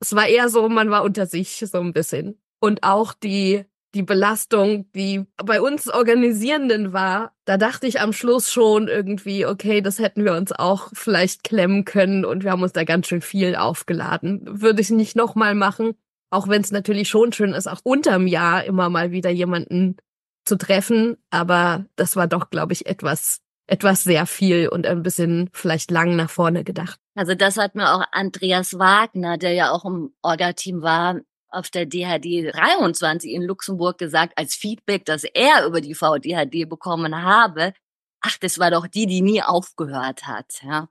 es 0.00 0.14
war 0.14 0.26
eher 0.26 0.48
so, 0.50 0.68
man 0.68 0.90
war 0.90 1.02
unter 1.02 1.26
sich 1.26 1.56
so 1.56 1.78
ein 1.78 1.92
bisschen. 1.92 2.40
Und 2.60 2.82
auch 2.82 3.14
die, 3.14 3.64
die 3.94 4.02
Belastung, 4.02 4.90
die 4.92 5.26
bei 5.36 5.60
uns 5.60 5.88
Organisierenden 5.88 6.92
war, 6.92 7.34
da 7.44 7.56
dachte 7.56 7.86
ich 7.86 8.00
am 8.00 8.12
Schluss 8.12 8.52
schon 8.52 8.88
irgendwie, 8.88 9.46
okay, 9.46 9.80
das 9.80 9.98
hätten 9.98 10.24
wir 10.24 10.34
uns 10.34 10.52
auch 10.52 10.90
vielleicht 10.92 11.42
klemmen 11.42 11.84
können 11.84 12.24
und 12.24 12.44
wir 12.44 12.52
haben 12.52 12.62
uns 12.62 12.72
da 12.72 12.84
ganz 12.84 13.08
schön 13.08 13.20
viel 13.20 13.56
aufgeladen. 13.56 14.42
Würde 14.44 14.80
ich 14.80 14.90
nicht 14.90 15.16
nochmal 15.16 15.54
machen, 15.54 15.94
auch 16.30 16.46
wenn 16.46 16.62
es 16.62 16.70
natürlich 16.70 17.08
schon 17.08 17.32
schön 17.32 17.52
ist, 17.52 17.66
auch 17.66 17.80
unterm 17.82 18.26
Jahr 18.26 18.64
immer 18.64 18.88
mal 18.88 19.10
wieder 19.10 19.30
jemanden 19.30 19.96
zu 20.44 20.56
treffen. 20.56 21.16
Aber 21.30 21.86
das 21.96 22.14
war 22.14 22.28
doch, 22.28 22.50
glaube 22.50 22.72
ich, 22.72 22.86
etwas, 22.86 23.40
etwas 23.66 24.04
sehr 24.04 24.26
viel 24.26 24.68
und 24.68 24.86
ein 24.86 25.02
bisschen 25.02 25.50
vielleicht 25.52 25.90
lang 25.90 26.14
nach 26.14 26.30
vorne 26.30 26.62
gedacht. 26.62 27.00
Also 27.16 27.34
das 27.34 27.56
hat 27.56 27.74
mir 27.74 27.92
auch 27.92 28.04
Andreas 28.12 28.78
Wagner, 28.78 29.36
der 29.36 29.52
ja 29.52 29.72
auch 29.72 29.84
im 29.84 30.14
Orga-Team 30.22 30.82
war, 30.82 31.16
auf 31.50 31.70
der 31.70 31.86
DHD 31.86 32.52
23 32.52 33.30
in 33.32 33.42
Luxemburg 33.42 33.98
gesagt, 33.98 34.32
als 34.36 34.54
Feedback, 34.54 35.04
dass 35.04 35.24
er 35.24 35.66
über 35.66 35.80
die 35.80 35.94
VDHD 35.94 36.68
bekommen 36.68 37.22
habe. 37.22 37.74
Ach, 38.20 38.36
das 38.38 38.58
war 38.58 38.70
doch 38.70 38.86
die, 38.86 39.06
die 39.06 39.22
nie 39.22 39.42
aufgehört 39.42 40.26
hat, 40.26 40.62
ja. 40.62 40.88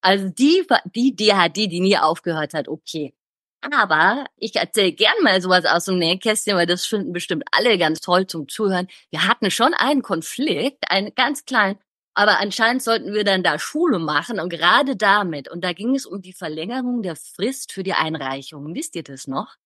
Also 0.00 0.28
die, 0.28 0.64
die 0.94 1.16
DHD, 1.16 1.70
die 1.70 1.80
nie 1.80 1.98
aufgehört 1.98 2.54
hat, 2.54 2.68
okay. 2.68 3.14
Aber 3.60 4.26
ich 4.36 4.54
erzähle 4.54 4.92
gern 4.92 5.16
mal 5.22 5.42
sowas 5.42 5.64
aus 5.64 5.86
dem 5.86 5.98
Nähkästchen, 5.98 6.56
weil 6.56 6.66
das 6.66 6.86
finden 6.86 7.12
bestimmt 7.12 7.44
alle 7.50 7.76
ganz 7.76 8.00
toll 8.00 8.26
zum 8.26 8.48
Zuhören. 8.48 8.86
Wir 9.10 9.26
hatten 9.26 9.50
schon 9.50 9.74
einen 9.74 10.02
Konflikt, 10.02 10.90
einen 10.90 11.14
ganz 11.16 11.44
kleinen, 11.44 11.78
aber 12.14 12.38
anscheinend 12.40 12.82
sollten 12.82 13.12
wir 13.12 13.24
dann 13.24 13.42
da 13.42 13.58
Schule 13.58 13.98
machen 13.98 14.40
und 14.40 14.48
gerade 14.48 14.96
damit, 14.96 15.48
und 15.50 15.64
da 15.64 15.72
ging 15.72 15.94
es 15.94 16.06
um 16.06 16.22
die 16.22 16.32
Verlängerung 16.32 17.02
der 17.02 17.16
Frist 17.16 17.72
für 17.72 17.82
die 17.82 17.94
Einreichung. 17.94 18.74
Wisst 18.74 18.94
ihr 18.96 19.02
das 19.04 19.26
noch? 19.26 19.56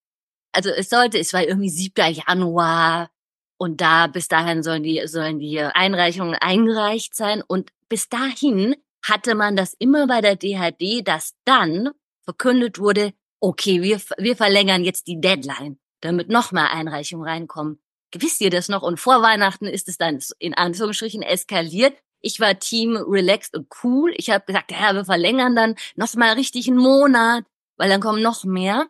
Also 0.52 0.70
es 0.70 0.90
sollte, 0.90 1.18
es 1.18 1.32
war 1.32 1.42
irgendwie 1.42 1.70
7. 1.70 2.14
Januar 2.14 3.10
und 3.56 3.80
da 3.80 4.06
bis 4.06 4.28
dahin 4.28 4.62
sollen 4.62 4.82
die, 4.82 5.06
sollen 5.06 5.38
die 5.38 5.60
Einreichungen 5.60 6.34
eingereicht 6.34 7.14
sein 7.14 7.42
und 7.46 7.70
bis 7.88 8.08
dahin 8.08 8.76
hatte 9.02 9.34
man 9.34 9.56
das 9.56 9.74
immer 9.74 10.06
bei 10.06 10.20
der 10.20 10.36
DHD, 10.36 11.06
dass 11.06 11.34
dann 11.44 11.90
verkündet 12.24 12.78
wurde, 12.78 13.12
okay, 13.40 13.82
wir, 13.82 14.00
wir 14.18 14.36
verlängern 14.36 14.84
jetzt 14.84 15.08
die 15.08 15.20
Deadline, 15.20 15.78
damit 16.00 16.28
noch 16.28 16.52
mehr 16.52 16.70
Einreichungen 16.72 17.26
reinkommen. 17.26 17.80
Wisst 18.14 18.40
ihr 18.40 18.50
das 18.50 18.68
noch? 18.68 18.82
Und 18.82 19.00
vor 19.00 19.22
Weihnachten 19.22 19.66
ist 19.66 19.88
es 19.88 19.98
dann 19.98 20.20
in 20.38 20.54
Anführungsstrichen 20.54 21.22
eskaliert. 21.22 21.94
Ich 22.20 22.38
war 22.38 22.58
Team 22.58 22.96
relaxed 22.96 23.56
und 23.56 23.68
cool. 23.82 24.12
Ich 24.16 24.30
habe 24.30 24.44
gesagt, 24.44 24.70
ja, 24.70 24.94
wir 24.94 25.04
verlängern 25.04 25.56
dann 25.56 25.74
noch 25.96 26.14
mal 26.14 26.34
richtig 26.34 26.68
einen 26.68 26.76
Monat, 26.76 27.44
weil 27.76 27.88
dann 27.88 28.00
kommen 28.00 28.22
noch 28.22 28.44
mehr. 28.44 28.86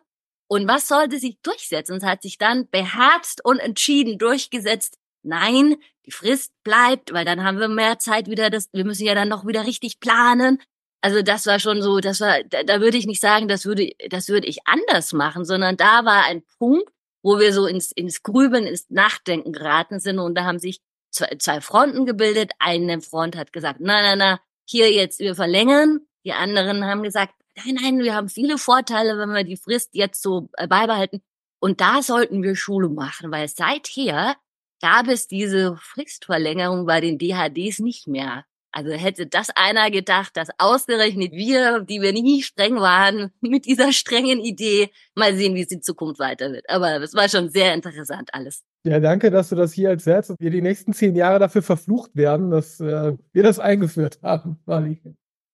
Und 0.53 0.67
was 0.67 0.87
sollte 0.87 1.17
sich 1.17 1.39
durchsetzen? 1.41 1.97
Es 1.97 2.03
hat 2.03 2.21
sich 2.21 2.37
dann 2.37 2.69
beherzt 2.69 3.43
und 3.43 3.57
entschieden 3.57 4.19
durchgesetzt. 4.19 4.99
Nein, 5.23 5.77
die 6.05 6.11
Frist 6.11 6.53
bleibt, 6.63 7.11
weil 7.11 7.25
dann 7.25 7.43
haben 7.43 7.59
wir 7.59 7.69
mehr 7.69 7.97
Zeit 7.97 8.29
wieder. 8.29 8.51
Das, 8.51 8.69
wir 8.71 8.85
müssen 8.85 9.03
ja 9.03 9.15
dann 9.15 9.29
noch 9.29 9.47
wieder 9.47 9.65
richtig 9.65 9.99
planen. 9.99 10.61
Also 11.01 11.23
das 11.23 11.47
war 11.47 11.57
schon 11.57 11.81
so, 11.81 11.99
das 12.01 12.21
war, 12.21 12.43
da, 12.43 12.61
da 12.61 12.81
würde 12.81 12.97
ich 12.97 13.07
nicht 13.07 13.19
sagen, 13.19 13.47
das 13.47 13.65
würde, 13.65 13.93
das 14.09 14.29
würde 14.29 14.45
ich 14.45 14.59
anders 14.67 15.11
machen, 15.11 15.43
sondern 15.43 15.75
da 15.75 16.05
war 16.05 16.25
ein 16.25 16.43
Punkt, 16.59 16.87
wo 17.23 17.39
wir 17.39 17.51
so 17.51 17.65
ins, 17.65 17.91
ins 17.91 18.21
Grübeln, 18.21 18.67
ins 18.67 18.91
Nachdenken 18.91 19.53
geraten 19.53 19.99
sind 19.99 20.19
und 20.19 20.35
da 20.35 20.43
haben 20.43 20.59
sich 20.59 20.81
zwei, 21.09 21.35
zwei 21.39 21.61
Fronten 21.61 22.05
gebildet. 22.05 22.51
Eine 22.59 23.01
Front 23.01 23.35
hat 23.35 23.53
gesagt, 23.53 23.79
na, 23.81 24.03
na, 24.03 24.15
na, 24.15 24.39
hier 24.65 24.91
jetzt, 24.91 25.19
wir 25.19 25.33
verlängern. 25.33 26.01
Die 26.23 26.33
anderen 26.33 26.85
haben 26.85 27.01
gesagt, 27.01 27.33
nein, 27.55 27.77
nein, 27.81 27.99
wir 27.99 28.15
haben 28.15 28.29
viele 28.29 28.57
Vorteile, 28.57 29.17
wenn 29.17 29.29
wir 29.29 29.43
die 29.43 29.57
Frist 29.57 29.89
jetzt 29.93 30.21
so 30.21 30.49
äh, 30.53 30.67
beibehalten. 30.67 31.21
Und 31.59 31.81
da 31.81 32.01
sollten 32.01 32.43
wir 32.43 32.55
Schule 32.55 32.89
machen, 32.89 33.31
weil 33.31 33.47
seither 33.47 34.35
gab 34.81 35.07
es 35.07 35.27
diese 35.27 35.77
Fristverlängerung 35.77 36.85
bei 36.85 36.99
den 36.99 37.17
DHDs 37.17 37.79
nicht 37.79 38.07
mehr. 38.07 38.43
Also 38.73 38.91
hätte 38.91 39.27
das 39.27 39.49
einer 39.55 39.91
gedacht, 39.91 40.35
dass 40.35 40.49
ausgerechnet 40.57 41.31
wir, 41.31 41.81
die 41.81 42.01
wir 42.01 42.11
nie 42.11 42.41
streng 42.41 42.77
waren, 42.77 43.31
mit 43.41 43.65
dieser 43.65 43.93
strengen 43.93 44.39
Idee 44.39 44.89
mal 45.15 45.35
sehen, 45.35 45.53
wie 45.55 45.61
es 45.61 45.71
in 45.71 45.83
Zukunft 45.83 46.19
weiter 46.19 46.51
wird. 46.51 46.67
Aber 46.69 47.01
es 47.01 47.13
war 47.13 47.29
schon 47.29 47.49
sehr 47.49 47.73
interessant 47.73 48.31
alles. 48.33 48.63
Ja, 48.83 48.99
danke, 48.99 49.31
dass 49.31 49.49
du 49.49 49.55
das 49.55 49.71
hier 49.73 49.89
erzählst 49.89 50.31
und 50.31 50.39
wir 50.39 50.49
die 50.49 50.61
nächsten 50.61 50.91
zehn 50.91 51.15
Jahre 51.15 51.39
dafür 51.39 51.61
verflucht 51.61 52.15
werden, 52.15 52.49
dass 52.51 52.79
äh, 52.79 53.15
wir 53.31 53.43
das 53.43 53.59
eingeführt 53.59 54.19
haben, 54.23 54.59
Mali. 54.65 54.99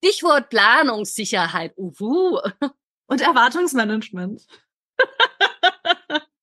Stichwort 0.04 0.50
Planungssicherheit. 0.50 1.74
Uhu. 1.78 2.40
Und 3.08 3.22
Erwartungsmanagement. 3.22 4.46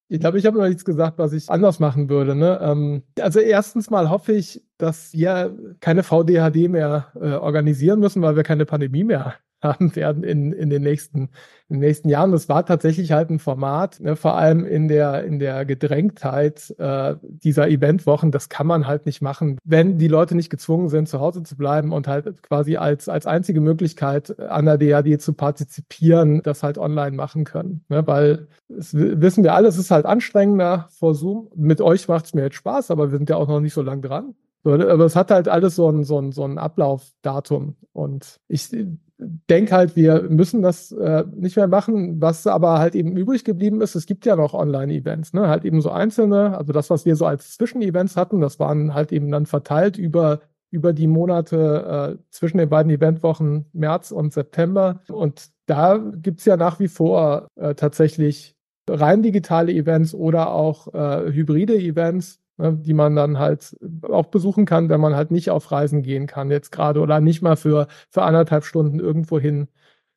Ich 0.09 0.21
glaube, 0.21 0.38
ich 0.38 0.47
habe 0.47 0.57
noch 0.57 0.69
nichts 0.69 0.85
gesagt, 0.85 1.19
was 1.19 1.33
ich 1.33 1.51
anders 1.51 1.81
machen 1.81 2.09
würde. 2.09 2.37
Ne? 2.37 2.61
Ähm, 2.62 3.03
also 3.21 3.40
erstens 3.40 3.90
mal 3.90 4.09
hoffe 4.09 4.35
ich, 4.35 4.62
dass 4.79 5.12
wir 5.12 5.57
keine 5.81 6.05
VDHD 6.05 6.69
mehr 6.69 7.12
äh, 7.16 7.33
organisieren 7.33 7.99
müssen, 7.99 8.23
weil 8.23 8.37
wir 8.37 8.45
keine 8.45 8.66
Pandemie 8.66 9.03
mehr 9.03 9.35
haben 9.62 9.95
werden 9.97 10.23
in, 10.23 10.53
in, 10.53 10.71
den 10.71 10.83
nächsten, 10.83 11.31
in 11.69 11.77
den 11.77 11.81
nächsten 11.81 12.09
Jahren. 12.09 12.33
Das 12.33 12.49
war 12.49 12.64
tatsächlich 12.66 13.12
halt 13.12 13.31
ein 13.31 13.38
Format, 13.38 14.01
ne, 14.01 14.16
vor 14.16 14.37
allem 14.37 14.64
in 14.64 14.88
der, 14.88 15.25
in 15.25 15.38
der 15.38 15.64
Gedrängtheit 15.64 16.75
äh, 16.79 17.16
dieser 17.23 17.69
Eventwochen. 17.69 18.31
Das 18.31 18.49
kann 18.49 18.66
man 18.66 18.87
halt 18.87 19.07
nicht 19.07 19.23
machen, 19.23 19.59
wenn 19.64 19.99
die 19.99 20.09
Leute 20.09 20.35
nicht 20.35 20.51
gezwungen 20.51 20.88
sind, 20.88 21.09
zu 21.09 21.21
Hause 21.21 21.42
zu 21.42 21.57
bleiben 21.57 21.92
und 21.92 22.09
halt 22.09 22.42
quasi 22.42 22.77
als, 22.77 23.09
als 23.09 23.27
einzige 23.27 23.61
Möglichkeit 23.61 24.38
an 24.38 24.66
der 24.66 24.79
DAD 24.79 25.21
zu 25.21 25.33
partizipieren, 25.33 26.42
das 26.42 26.62
halt 26.62 26.79
online 26.79 27.16
machen 27.16 27.45
können. 27.45 27.85
Ne, 27.88 28.07
weil 28.07 28.49
es 28.69 28.95
wissen 28.95 29.45
wir 29.45 29.55
alle, 29.55 29.69
es 29.69 29.79
ist 29.79 29.90
halt 29.90 30.07
anstrengender 30.07 30.88
vor 30.90 31.14
Zoom. 31.14 31.51
Mit 31.55 31.81
euch 31.81 32.09
macht 32.09 32.27
es 32.27 32.35
mir 32.35 32.42
jetzt 32.42 32.57
Spaß, 32.57 32.90
aber 32.90 33.11
wir 33.11 33.19
sind 33.19 33.31
ja 33.31 33.37
auch 33.37 33.49
noch 33.49 33.61
nicht 33.61 33.75
so 33.75 33.83
lang 33.83 34.03
dran. 34.03 34.35
Aber 34.66 35.05
es 35.05 35.16
hat 35.16 35.31
halt 35.31 35.48
alles 35.48 35.76
so 35.76 35.90
ein, 35.90 36.05
so 36.05 36.18
ein, 36.18 36.33
so 36.33 36.44
ein 36.44 36.59
Ablaufdatum. 36.59 37.76
Und 37.92 38.40
ich 38.48 38.70
denke 39.18 39.74
halt, 39.74 39.96
wir 39.96 40.22
müssen 40.22 40.62
das 40.62 40.92
äh, 40.92 41.24
nicht 41.35 41.57
mehr 41.57 41.68
machen, 41.68 42.20
was 42.20 42.46
aber 42.46 42.79
halt 42.79 42.94
eben 42.94 43.16
übrig 43.16 43.44
geblieben 43.44 43.81
ist. 43.81 43.94
Es 43.94 44.07
gibt 44.07 44.26
ja 44.26 44.37
noch 44.37 44.52
Online-Events, 44.52 45.33
ne? 45.33 45.48
Halt 45.48 45.64
eben 45.64 45.81
so 45.81 45.90
einzelne, 45.90 46.57
also 46.57 46.72
das, 46.72 46.90
was 46.90 47.07
wir 47.07 47.16
so 47.16 47.24
als 47.26 47.55
Zwischenevents 47.55 48.16
hatten, 48.16 48.40
das 48.40 48.59
waren 48.59 48.92
halt 48.92 49.12
eben 49.12 49.31
dann 49.31 49.46
verteilt 49.46 49.96
über 49.96 50.40
über 50.70 50.92
die 50.92 51.07
Monate 51.07 52.18
äh, 52.18 52.22
zwischen 52.31 52.59
den 52.59 52.68
beiden 52.68 52.90
Eventwochen 52.90 53.66
März 53.72 54.11
und 54.11 54.33
September. 54.33 55.00
Und 55.09 55.50
da 55.66 55.96
gibt's 55.96 56.44
ja 56.44 56.57
nach 56.57 56.81
wie 56.81 56.88
vor 56.88 57.48
äh, 57.57 57.74
tatsächlich 57.74 58.57
rein 58.88 59.22
digitale 59.22 59.72
Events 59.72 60.14
oder 60.14 60.50
auch 60.52 60.92
äh, 60.92 61.33
hybride 61.33 61.76
Events, 61.76 62.40
ne, 62.45 62.45
die 62.59 62.95
man 62.95 63.14
dann 63.16 63.38
halt 63.38 63.77
auch 64.03 64.27
besuchen 64.27 64.64
kann, 64.64 64.88
wenn 64.88 65.01
man 65.01 65.14
halt 65.14 65.31
nicht 65.31 65.51
auf 65.51 65.71
Reisen 65.71 66.03
gehen 66.03 66.27
kann 66.27 66.51
jetzt 66.51 66.73
gerade 66.73 67.01
oder 67.01 67.21
nicht 67.21 67.42
mal 67.42 67.57
für, 67.57 67.87
für 68.09 68.23
anderthalb 68.23 68.64
Stunden 68.64 68.99
irgendwohin 68.99 69.69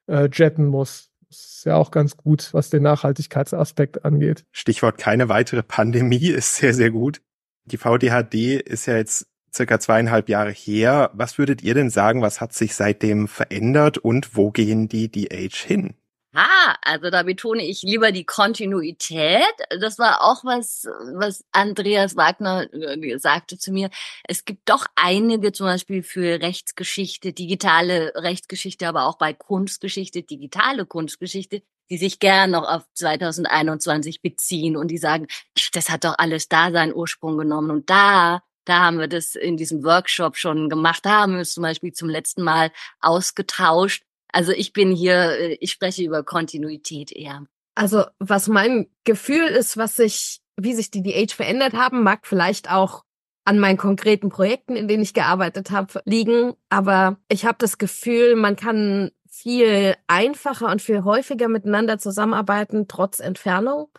äh, 0.07 0.29
jetten 0.31 0.65
muss. 0.65 1.11
Das 1.27 1.39
ist 1.39 1.65
ja 1.65 1.75
auch 1.75 1.91
ganz 1.91 2.17
gut, 2.17 2.53
was 2.53 2.69
den 2.69 2.83
Nachhaltigkeitsaspekt 2.83 4.05
angeht. 4.05 4.45
Stichwort 4.51 4.97
keine 4.97 5.29
weitere 5.29 5.63
Pandemie 5.63 6.27
ist 6.29 6.55
sehr, 6.55 6.73
sehr 6.73 6.91
gut. 6.91 7.21
Die 7.65 7.77
VDHD 7.77 8.59
ist 8.61 8.87
ja 8.87 8.95
jetzt 8.95 9.27
circa 9.53 9.79
zweieinhalb 9.79 10.29
Jahre 10.29 10.51
her. 10.51 11.11
Was 11.13 11.37
würdet 11.37 11.61
ihr 11.61 11.73
denn 11.73 11.89
sagen, 11.89 12.21
was 12.21 12.41
hat 12.41 12.53
sich 12.53 12.75
seitdem 12.75 13.27
verändert 13.27 13.97
und 13.97 14.35
wo 14.35 14.51
gehen 14.51 14.87
die 14.87 15.11
DH 15.11 15.67
hin? 15.67 15.93
Ah, 16.33 16.75
also 16.83 17.09
da 17.09 17.23
betone 17.23 17.65
ich 17.65 17.81
lieber 17.81 18.11
die 18.11 18.23
Kontinuität. 18.23 19.41
Das 19.81 19.97
war 19.97 20.23
auch 20.23 20.45
was, 20.45 20.85
was 21.15 21.43
Andreas 21.51 22.15
Wagner 22.15 22.71
äh, 22.71 23.17
sagte 23.17 23.57
zu 23.57 23.71
mir. 23.71 23.89
Es 24.27 24.45
gibt 24.45 24.69
doch 24.69 24.85
einige, 24.95 25.51
zum 25.51 25.65
Beispiel 25.65 26.03
für 26.03 26.39
Rechtsgeschichte, 26.39 27.33
digitale 27.33 28.13
Rechtsgeschichte, 28.15 28.87
aber 28.87 29.05
auch 29.05 29.17
bei 29.17 29.33
Kunstgeschichte, 29.33 30.21
digitale 30.21 30.85
Kunstgeschichte, 30.85 31.63
die 31.89 31.97
sich 31.97 32.19
gern 32.19 32.51
noch 32.51 32.67
auf 32.67 32.83
2021 32.93 34.21
beziehen 34.21 34.77
und 34.77 34.89
die 34.89 34.99
sagen, 34.99 35.25
das 35.73 35.89
hat 35.89 36.03
doch 36.03 36.13
alles 36.19 36.47
da 36.47 36.71
seinen 36.71 36.93
Ursprung 36.93 37.39
genommen 37.39 37.71
und 37.71 37.89
da 37.89 38.43
da 38.65 38.81
haben 38.81 38.99
wir 38.99 39.07
das 39.07 39.33
in 39.33 39.57
diesem 39.57 39.83
Workshop 39.83 40.37
schon 40.37 40.69
gemacht. 40.69 41.03
Da 41.03 41.21
haben 41.21 41.33
wir 41.33 41.41
es 41.41 41.53
zum 41.53 41.63
Beispiel 41.63 41.91
zum 41.91 42.07
letzten 42.07 42.43
Mal 42.43 42.71
ausgetauscht. 42.99 44.03
Also 44.31 44.51
ich 44.51 44.73
bin 44.73 44.91
hier, 44.91 45.31
äh, 45.39 45.57
ich 45.59 45.71
spreche 45.71 46.03
über 46.03 46.23
Kontinuität 46.23 47.11
eher. 47.11 47.45
Also 47.75 48.05
was 48.19 48.47
mein 48.47 48.87
Gefühl 49.03 49.47
ist, 49.47 49.77
was 49.77 49.95
sich, 49.95 50.41
wie 50.57 50.73
sich 50.73 50.91
die 50.91 51.03
DH 51.03 51.33
verändert 51.33 51.73
haben, 51.73 52.03
mag 52.03 52.27
vielleicht 52.27 52.71
auch 52.71 53.03
an 53.45 53.57
meinen 53.57 53.77
konkreten 53.77 54.29
Projekten, 54.29 54.75
in 54.75 54.87
denen 54.87 55.01
ich 55.01 55.13
gearbeitet 55.13 55.71
habe, 55.71 56.01
liegen. 56.05 56.53
Aber 56.69 57.17
ich 57.29 57.45
habe 57.45 57.57
das 57.59 57.77
Gefühl, 57.77 58.35
man 58.35 58.55
kann 58.55 59.11
viel 59.27 59.95
einfacher 60.07 60.69
und 60.69 60.81
viel 60.81 61.03
häufiger 61.03 61.47
miteinander 61.47 61.97
zusammenarbeiten, 61.97 62.87
trotz 62.87 63.19
Entfernung. 63.19 63.89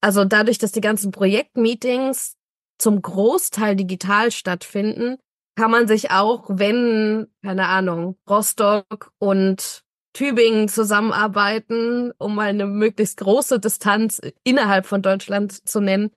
Also 0.00 0.24
dadurch, 0.24 0.58
dass 0.58 0.72
die 0.72 0.80
ganzen 0.80 1.10
Projektmeetings 1.10 2.36
zum 2.78 3.00
Großteil 3.00 3.76
digital 3.76 4.30
stattfinden, 4.30 5.16
kann 5.56 5.70
man 5.70 5.86
sich 5.86 6.10
auch, 6.10 6.44
wenn, 6.48 7.26
keine 7.42 7.68
Ahnung, 7.68 8.16
Rostock 8.28 9.12
und 9.18 9.84
Tübingen 10.14 10.68
zusammenarbeiten, 10.68 12.12
um 12.18 12.34
mal 12.34 12.48
eine 12.48 12.66
möglichst 12.66 13.18
große 13.18 13.60
Distanz 13.60 14.20
innerhalb 14.44 14.86
von 14.86 15.02
Deutschland 15.02 15.68
zu 15.68 15.80
nennen, 15.80 16.10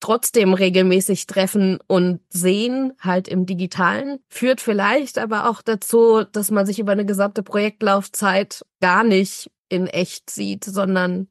trotzdem 0.00 0.54
regelmäßig 0.54 1.26
treffen 1.26 1.78
und 1.86 2.20
sehen, 2.30 2.92
halt 3.00 3.28
im 3.28 3.46
digitalen, 3.46 4.20
führt 4.28 4.60
vielleicht 4.60 5.18
aber 5.18 5.48
auch 5.50 5.60
dazu, 5.60 6.24
dass 6.24 6.50
man 6.50 6.66
sich 6.66 6.78
über 6.78 6.92
eine 6.92 7.06
gesamte 7.06 7.42
Projektlaufzeit 7.42 8.64
gar 8.80 9.04
nicht 9.04 9.50
in 9.68 9.86
echt 9.86 10.30
sieht, 10.30 10.64
sondern 10.64 11.28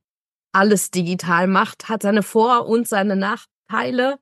alles 0.52 0.92
digital 0.92 1.48
macht, 1.48 1.90
hat 1.90 2.04
seine 2.04 2.24
Vor- 2.24 2.68
und 2.68 2.88
seine 2.88 3.16
Nachteile, 3.16 4.20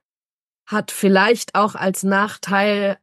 hat 0.68 0.92
vielleicht 0.92 1.56
auch 1.56 1.76
als 1.76 2.04
Nachteil, 2.04 2.98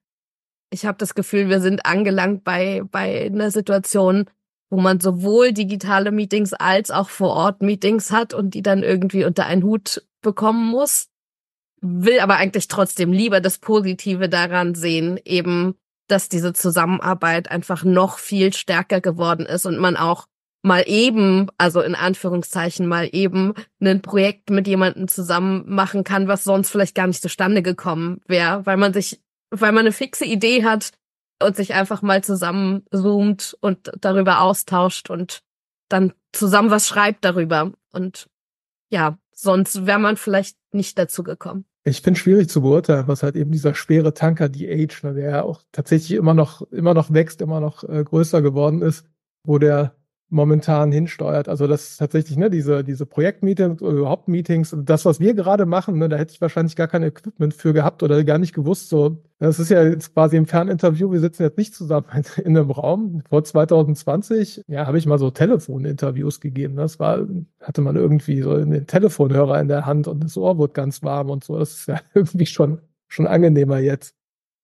ich 0.72 0.86
habe 0.86 0.98
das 0.98 1.14
Gefühl, 1.14 1.48
wir 1.48 1.60
sind 1.60 1.86
angelangt 1.86 2.44
bei, 2.44 2.82
bei 2.90 3.26
einer 3.26 3.50
Situation, 3.50 4.24
wo 4.70 4.80
man 4.80 5.00
sowohl 5.00 5.52
digitale 5.52 6.10
Meetings 6.10 6.54
als 6.54 6.90
auch 6.90 7.10
vor 7.10 7.30
Ort 7.30 7.62
Meetings 7.62 8.10
hat 8.10 8.32
und 8.32 8.54
die 8.54 8.62
dann 8.62 8.82
irgendwie 8.82 9.24
unter 9.24 9.46
einen 9.46 9.62
Hut 9.62 10.02
bekommen 10.22 10.66
muss. 10.66 11.08
Will 11.82 12.20
aber 12.20 12.36
eigentlich 12.36 12.68
trotzdem 12.68 13.12
lieber 13.12 13.40
das 13.40 13.58
Positive 13.58 14.28
daran 14.28 14.74
sehen, 14.74 15.20
eben, 15.24 15.74
dass 16.08 16.28
diese 16.28 16.54
Zusammenarbeit 16.54 17.50
einfach 17.50 17.84
noch 17.84 18.18
viel 18.18 18.52
stärker 18.54 19.00
geworden 19.00 19.44
ist 19.44 19.66
und 19.66 19.78
man 19.78 19.96
auch 19.96 20.26
mal 20.62 20.84
eben, 20.86 21.48
also 21.58 21.80
in 21.80 21.94
Anführungszeichen 21.94 22.86
mal 22.86 23.08
eben, 23.12 23.52
ein 23.80 24.00
Projekt 24.00 24.48
mit 24.48 24.66
jemandem 24.68 25.08
zusammen 25.08 25.64
machen 25.66 26.04
kann, 26.04 26.28
was 26.28 26.44
sonst 26.44 26.70
vielleicht 26.70 26.94
gar 26.94 27.08
nicht 27.08 27.20
zustande 27.20 27.62
gekommen 27.62 28.20
wäre, 28.26 28.64
weil 28.64 28.76
man 28.76 28.94
sich, 28.94 29.20
weil 29.52 29.72
man 29.72 29.80
eine 29.80 29.92
fixe 29.92 30.24
Idee 30.24 30.64
hat 30.64 30.90
und 31.42 31.56
sich 31.56 31.74
einfach 31.74 32.02
mal 32.02 32.24
zusammen 32.24 32.84
zoomt 32.90 33.56
und 33.60 33.92
darüber 34.00 34.40
austauscht 34.40 35.10
und 35.10 35.42
dann 35.88 36.12
zusammen 36.32 36.70
was 36.70 36.88
schreibt 36.88 37.24
darüber. 37.24 37.72
Und 37.92 38.28
ja, 38.90 39.18
sonst 39.32 39.86
wäre 39.86 39.98
man 39.98 40.16
vielleicht 40.16 40.56
nicht 40.72 40.98
dazu 40.98 41.22
gekommen. 41.22 41.66
Ich 41.84 42.00
finde 42.00 42.18
schwierig 42.18 42.48
zu 42.48 42.62
beurteilen, 42.62 43.08
was 43.08 43.22
halt 43.22 43.34
eben 43.34 43.50
dieser 43.50 43.74
schwere 43.74 44.14
Tanker 44.14 44.48
DH, 44.48 45.02
ne, 45.02 45.14
der 45.14 45.30
ja 45.30 45.42
auch 45.42 45.62
tatsächlich 45.72 46.12
immer 46.12 46.32
noch, 46.32 46.62
immer 46.70 46.94
noch 46.94 47.12
wächst, 47.12 47.42
immer 47.42 47.60
noch 47.60 47.82
äh, 47.84 48.04
größer 48.04 48.40
geworden 48.40 48.82
ist, 48.82 49.04
wo 49.44 49.58
der 49.58 49.96
momentan 50.32 50.90
hinsteuert. 50.90 51.48
Also 51.48 51.66
das 51.66 51.90
ist 51.90 51.96
tatsächlich 51.98 52.38
ne, 52.38 52.48
diese, 52.48 52.82
diese 52.82 53.04
Projektmeetings 53.04 53.82
überhaupt 53.82 54.28
Meetings, 54.28 54.74
das, 54.76 55.04
was 55.04 55.20
wir 55.20 55.34
gerade 55.34 55.66
machen, 55.66 55.98
ne, 55.98 56.08
da 56.08 56.16
hätte 56.16 56.32
ich 56.32 56.40
wahrscheinlich 56.40 56.74
gar 56.74 56.88
kein 56.88 57.02
Equipment 57.02 57.52
für 57.52 57.74
gehabt 57.74 58.02
oder 58.02 58.24
gar 58.24 58.38
nicht 58.38 58.54
gewusst. 58.54 58.88
So, 58.88 59.22
das 59.38 59.60
ist 59.60 59.70
ja 59.70 59.84
jetzt 59.84 60.14
quasi 60.14 60.38
im 60.38 60.46
Ferninterview, 60.46 61.12
wir 61.12 61.20
sitzen 61.20 61.42
jetzt 61.42 61.58
nicht 61.58 61.74
zusammen 61.74 62.06
in 62.44 62.56
einem 62.56 62.70
Raum. 62.70 63.22
Vor 63.28 63.44
2020, 63.44 64.64
ja, 64.68 64.86
habe 64.86 64.98
ich 64.98 65.06
mal 65.06 65.18
so 65.18 65.30
Telefoninterviews 65.30 66.40
gegeben. 66.40 66.76
Das 66.76 66.98
war, 66.98 67.26
hatte 67.60 67.82
man 67.82 67.96
irgendwie 67.96 68.40
so 68.40 68.56
den 68.56 68.86
Telefonhörer 68.86 69.60
in 69.60 69.68
der 69.68 69.84
Hand 69.84 70.08
und 70.08 70.24
das 70.24 70.36
Ohr 70.38 70.56
wurde 70.56 70.72
ganz 70.72 71.02
warm 71.02 71.28
und 71.28 71.44
so. 71.44 71.58
Das 71.58 71.72
ist 71.74 71.88
ja 71.88 72.00
irgendwie 72.14 72.46
schon, 72.46 72.80
schon 73.06 73.26
angenehmer 73.26 73.78
jetzt. 73.78 74.14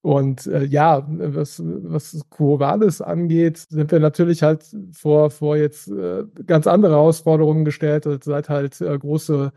Und 0.03 0.47
äh, 0.47 0.65
ja, 0.65 1.05
was, 1.09 1.61
was 1.65 2.21
Coronavirus 2.31 3.01
angeht, 3.01 3.59
sind 3.69 3.91
wir 3.91 3.99
natürlich 4.01 4.43
halt 4.43 4.65
vor, 4.93 5.31
vor 5.31 5.57
jetzt 5.57 5.89
äh, 5.89 6.25
ganz 6.47 6.67
andere 6.69 6.93
Herausforderungen 6.93 7.65
gestellt, 7.65 8.07
seit 8.23 8.49
halt 8.49 8.81
äh, 8.81 8.97
große 8.97 9.53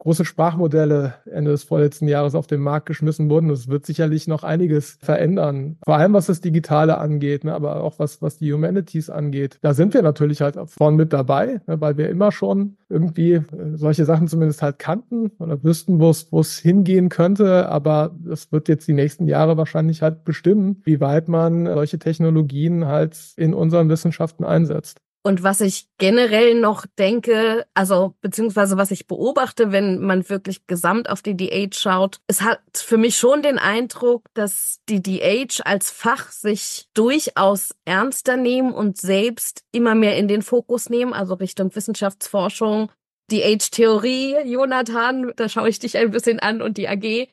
große 0.00 0.24
Sprachmodelle 0.24 1.14
Ende 1.30 1.52
des 1.52 1.62
vorletzten 1.62 2.08
Jahres 2.08 2.34
auf 2.34 2.46
den 2.46 2.60
Markt 2.60 2.86
geschmissen 2.86 3.30
wurden. 3.30 3.50
Es 3.50 3.68
wird 3.68 3.86
sicherlich 3.86 4.26
noch 4.26 4.42
einiges 4.42 4.98
verändern. 5.00 5.76
Vor 5.84 5.96
allem 5.96 6.14
was 6.14 6.26
das 6.26 6.40
Digitale 6.40 6.98
angeht, 6.98 7.44
ne, 7.44 7.54
aber 7.54 7.84
auch 7.84 7.98
was, 7.98 8.20
was 8.22 8.38
die 8.38 8.52
Humanities 8.52 9.10
angeht. 9.10 9.58
Da 9.60 9.74
sind 9.74 9.94
wir 9.94 10.02
natürlich 10.02 10.40
halt 10.40 10.58
vorn 10.66 10.96
mit 10.96 11.12
dabei, 11.12 11.60
ne, 11.66 11.80
weil 11.80 11.98
wir 11.98 12.08
immer 12.08 12.32
schon 12.32 12.76
irgendwie 12.88 13.34
äh, 13.34 13.44
solche 13.74 14.06
Sachen 14.06 14.26
zumindest 14.26 14.62
halt 14.62 14.78
kannten 14.78 15.32
oder 15.38 15.62
wüssten, 15.62 16.00
wo 16.00 16.10
es, 16.10 16.32
wo 16.32 16.40
es 16.40 16.58
hingehen 16.58 17.10
könnte. 17.10 17.68
Aber 17.68 18.16
das 18.18 18.50
wird 18.52 18.68
jetzt 18.68 18.88
die 18.88 18.94
nächsten 18.94 19.28
Jahre 19.28 19.58
wahrscheinlich 19.58 20.00
halt 20.00 20.24
bestimmen, 20.24 20.80
wie 20.84 21.00
weit 21.00 21.28
man 21.28 21.66
solche 21.66 21.98
Technologien 21.98 22.86
halt 22.86 23.16
in 23.36 23.52
unseren 23.52 23.90
Wissenschaften 23.90 24.44
einsetzt. 24.44 25.00
Und 25.22 25.42
was 25.42 25.60
ich 25.60 25.86
generell 25.98 26.54
noch 26.54 26.86
denke, 26.98 27.66
also 27.74 28.14
beziehungsweise 28.22 28.78
was 28.78 28.90
ich 28.90 29.06
beobachte, 29.06 29.70
wenn 29.70 30.00
man 30.00 30.26
wirklich 30.30 30.66
gesamt 30.66 31.10
auf 31.10 31.20
die 31.20 31.36
DH 31.36 31.74
schaut, 31.74 32.20
es 32.26 32.40
hat 32.40 32.60
für 32.74 32.96
mich 32.96 33.18
schon 33.18 33.42
den 33.42 33.58
Eindruck, 33.58 34.24
dass 34.32 34.78
die 34.88 35.02
DH 35.02 35.60
als 35.64 35.90
Fach 35.90 36.30
sich 36.30 36.88
durchaus 36.94 37.74
ernster 37.84 38.38
nehmen 38.38 38.72
und 38.72 38.96
selbst 38.96 39.62
immer 39.72 39.94
mehr 39.94 40.16
in 40.16 40.26
den 40.26 40.40
Fokus 40.40 40.88
nehmen, 40.88 41.12
also 41.12 41.34
Richtung 41.34 41.74
Wissenschaftsforschung, 41.74 42.90
DH-Theorie, 43.30 44.38
Jonathan, 44.46 45.32
da 45.36 45.50
schaue 45.50 45.68
ich 45.68 45.78
dich 45.78 45.98
ein 45.98 46.10
bisschen 46.10 46.40
an 46.40 46.62
und 46.62 46.78
die 46.78 46.88
AG. 46.88 47.28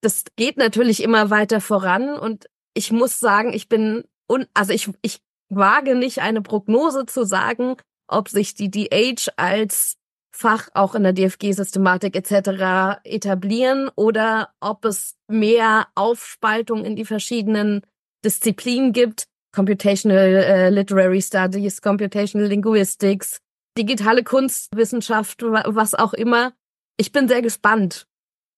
Das 0.00 0.24
geht 0.36 0.58
natürlich 0.58 1.02
immer 1.02 1.30
weiter 1.30 1.60
voran 1.60 2.16
und 2.18 2.46
ich 2.74 2.92
muss 2.92 3.18
sagen, 3.18 3.52
ich 3.52 3.68
bin 3.68 4.04
un 4.28 4.46
also 4.54 4.72
ich, 4.72 4.88
ich 5.02 5.20
wage 5.54 5.94
nicht 5.94 6.20
eine 6.20 6.42
Prognose 6.42 7.06
zu 7.06 7.24
sagen, 7.24 7.76
ob 8.08 8.28
sich 8.28 8.54
die 8.54 8.70
DH 8.70 9.32
als 9.36 9.96
Fach 10.34 10.68
auch 10.72 10.94
in 10.94 11.02
der 11.02 11.12
DFG-Systematik 11.12 12.16
etc. 12.16 13.00
etablieren 13.04 13.90
oder 13.96 14.48
ob 14.60 14.84
es 14.86 15.14
mehr 15.28 15.88
Aufspaltung 15.94 16.86
in 16.86 16.96
die 16.96 17.04
verschiedenen 17.04 17.82
Disziplinen 18.24 18.92
gibt. 18.92 19.24
Computational 19.54 20.16
äh, 20.18 20.70
Literary 20.70 21.20
Studies, 21.20 21.82
Computational 21.82 22.48
Linguistics, 22.48 23.40
digitale 23.76 24.24
Kunstwissenschaft, 24.24 25.42
was 25.42 25.94
auch 25.94 26.14
immer. 26.14 26.54
Ich 26.96 27.12
bin 27.12 27.28
sehr 27.28 27.42
gespannt, 27.42 28.06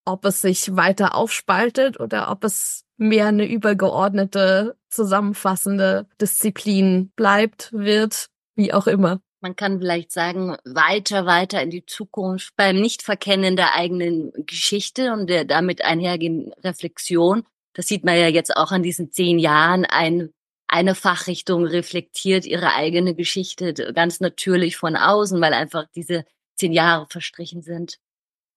ob 0.05 0.25
es 0.25 0.43
sich 0.43 0.77
weiter 0.77 1.17
aufspaltet 1.17 1.99
oder 1.99 2.31
ob 2.31 2.45
es 2.45 2.85
mehr 2.97 3.27
eine 3.27 3.51
übergeordnete, 3.51 4.77
zusammenfassende 4.95 6.07
Disziplin 6.21 7.11
bleibt, 7.17 7.73
wird, 7.73 8.29
wie 8.55 8.73
auch 8.73 8.87
immer. 8.87 9.21
Man 9.41 9.57
kann 9.57 9.79
vielleicht 9.79 10.11
sagen, 10.11 10.57
weiter, 10.65 11.27
weiter 11.27 11.61
in 11.61 11.69
die 11.69 11.85
Zukunft 11.85 12.57
beim 12.57 12.81
Nichtverkennen 12.81 13.57
der 13.57 13.75
eigenen 13.75 14.33
Geschichte 14.47 15.13
und 15.13 15.29
der 15.29 15.45
damit 15.45 15.85
einhergehenden 15.85 16.55
Reflexion. 16.65 17.45
Das 17.75 17.87
sieht 17.87 18.05
man 18.05 18.17
ja 18.17 18.29
jetzt 18.29 18.57
auch 18.57 18.73
an 18.73 18.83
diesen 18.83 19.13
zehn 19.13 19.39
Jahren. 19.39 19.85
Ein, 19.85 20.31
eine 20.67 20.95
Fachrichtung 20.95 21.67
reflektiert 21.67 22.47
ihre 22.47 22.73
eigene 22.73 23.15
Geschichte 23.15 23.75
ganz 23.93 24.21
natürlich 24.21 24.79
von 24.79 24.97
außen, 24.97 25.39
weil 25.43 25.53
einfach 25.53 25.85
diese 25.95 26.25
zehn 26.57 26.73
Jahre 26.73 27.07
verstrichen 27.11 27.61
sind. 27.61 27.99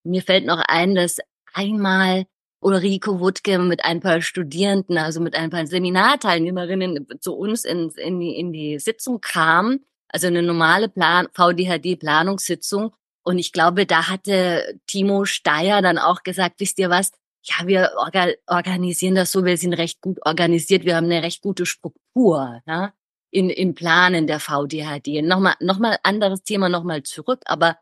Mir 0.03 0.21
fällt 0.21 0.45
noch 0.45 0.63
ein, 0.69 0.95
dass 0.95 1.17
einmal 1.53 2.27
Ulrike 2.59 3.19
Wuttke 3.19 3.59
mit 3.59 3.85
ein 3.85 3.99
paar 3.99 4.21
Studierenden, 4.21 4.97
also 4.97 5.21
mit 5.21 5.35
ein 5.35 5.49
paar 5.49 5.67
Seminarteilnehmerinnen 5.67 7.07
zu 7.19 7.35
uns 7.35 7.65
in, 7.65 7.89
in, 7.91 8.19
die, 8.19 8.35
in 8.35 8.51
die 8.51 8.79
Sitzung 8.79 9.21
kam, 9.21 9.79
also 10.09 10.27
eine 10.27 10.41
normale 10.41 10.89
Plan 10.89 11.27
VDHD-Planungssitzung. 11.33 12.93
Und 13.23 13.39
ich 13.39 13.51
glaube, 13.51 13.85
da 13.85 14.09
hatte 14.09 14.79
Timo 14.87 15.25
Steyer 15.25 15.81
dann 15.81 15.97
auch 15.97 16.23
gesagt, 16.23 16.59
wisst 16.59 16.79
ihr 16.79 16.89
was? 16.89 17.11
Ja, 17.43 17.67
wir 17.67 17.91
orga 17.97 18.27
organisieren 18.47 19.15
das 19.15 19.31
so, 19.31 19.45
wir 19.45 19.57
sind 19.57 19.73
recht 19.73 20.01
gut 20.01 20.17
organisiert, 20.25 20.83
wir 20.83 20.95
haben 20.95 21.05
eine 21.05 21.23
recht 21.23 21.41
gute 21.41 21.65
Struktur 21.65 22.61
ne? 22.65 22.93
in, 23.31 23.49
in 23.49 23.75
Planen 23.75 24.27
der 24.27 24.39
VDHD. 24.39 25.21
Nochmal, 25.23 25.55
nochmal 25.59 25.97
anderes 26.03 26.43
Thema, 26.43 26.69
nochmal 26.69 27.03
zurück, 27.03 27.41
aber 27.45 27.77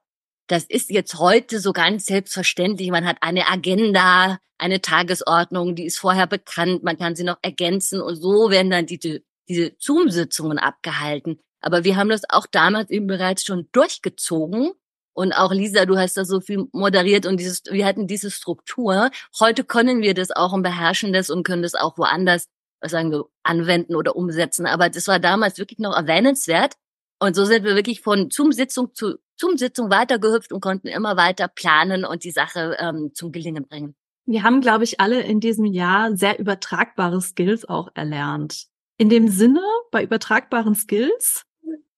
das 0.47 0.63
ist 0.63 0.89
jetzt 0.89 1.15
heute 1.15 1.59
so 1.59 1.73
ganz 1.73 2.05
selbstverständlich. 2.05 2.91
Man 2.91 3.05
hat 3.05 3.17
eine 3.21 3.47
Agenda, 3.47 4.37
eine 4.57 4.81
Tagesordnung, 4.81 5.75
die 5.75 5.85
ist 5.85 5.97
vorher 5.97 6.27
bekannt, 6.27 6.83
man 6.83 6.97
kann 6.97 7.15
sie 7.15 7.23
noch 7.23 7.37
ergänzen 7.41 8.01
und 8.01 8.15
so 8.15 8.49
werden 8.49 8.71
dann 8.71 8.85
diese, 8.85 9.21
diese 9.49 9.73
Zoom-Sitzungen 9.79 10.59
abgehalten. 10.59 11.39
Aber 11.61 11.83
wir 11.83 11.95
haben 11.95 12.09
das 12.09 12.21
auch 12.29 12.45
damals 12.45 12.91
eben 12.91 13.07
bereits 13.07 13.43
schon 13.43 13.67
durchgezogen. 13.71 14.71
Und 15.13 15.31
auch 15.31 15.51
Lisa, 15.51 15.85
du 15.85 15.97
hast 15.97 16.17
da 16.17 16.25
so 16.25 16.41
viel 16.41 16.67
moderiert 16.73 17.25
und 17.25 17.37
dieses, 17.37 17.63
wir 17.69 17.85
hatten 17.85 18.05
diese 18.05 18.29
Struktur. 18.29 19.09
Heute 19.39 19.63
können 19.63 20.01
wir 20.01 20.13
das 20.13 20.29
auch 20.29 20.51
und 20.51 20.61
beherrschen 20.61 21.13
das 21.13 21.29
und 21.29 21.43
können 21.43 21.63
das 21.63 21.73
auch 21.73 21.97
woanders, 21.97 22.47
was 22.81 22.91
sagen 22.91 23.11
wir, 23.11 23.25
anwenden 23.41 23.95
oder 23.95 24.15
umsetzen. 24.15 24.67
Aber 24.67 24.89
das 24.89 25.07
war 25.07 25.19
damals 25.19 25.57
wirklich 25.57 25.79
noch 25.79 25.95
erwähnenswert. 25.95 26.75
Und 27.19 27.35
so 27.35 27.45
sind 27.45 27.63
wir 27.63 27.75
wirklich 27.75 28.01
von 28.01 28.29
Zoom-Sitzung 28.29 28.93
zu 28.93 29.15
Zoom-Sitzung 29.37 29.89
weitergehüpft 29.89 30.53
und 30.53 30.61
konnten 30.61 30.87
immer 30.87 31.17
weiter 31.17 31.47
planen 31.47 32.05
und 32.05 32.23
die 32.23 32.31
Sache 32.31 32.77
ähm, 32.79 33.11
zum 33.13 33.31
Gelingen 33.31 33.65
bringen. 33.67 33.95
Wir 34.25 34.43
haben, 34.43 34.61
glaube 34.61 34.83
ich, 34.83 34.99
alle 34.99 35.21
in 35.21 35.39
diesem 35.39 35.65
Jahr 35.65 36.15
sehr 36.15 36.39
übertragbare 36.39 37.21
Skills 37.21 37.65
auch 37.65 37.89
erlernt. 37.93 38.67
In 38.97 39.09
dem 39.09 39.27
Sinne, 39.27 39.61
bei 39.91 40.03
übertragbaren 40.03 40.73
Skills, 40.73 41.45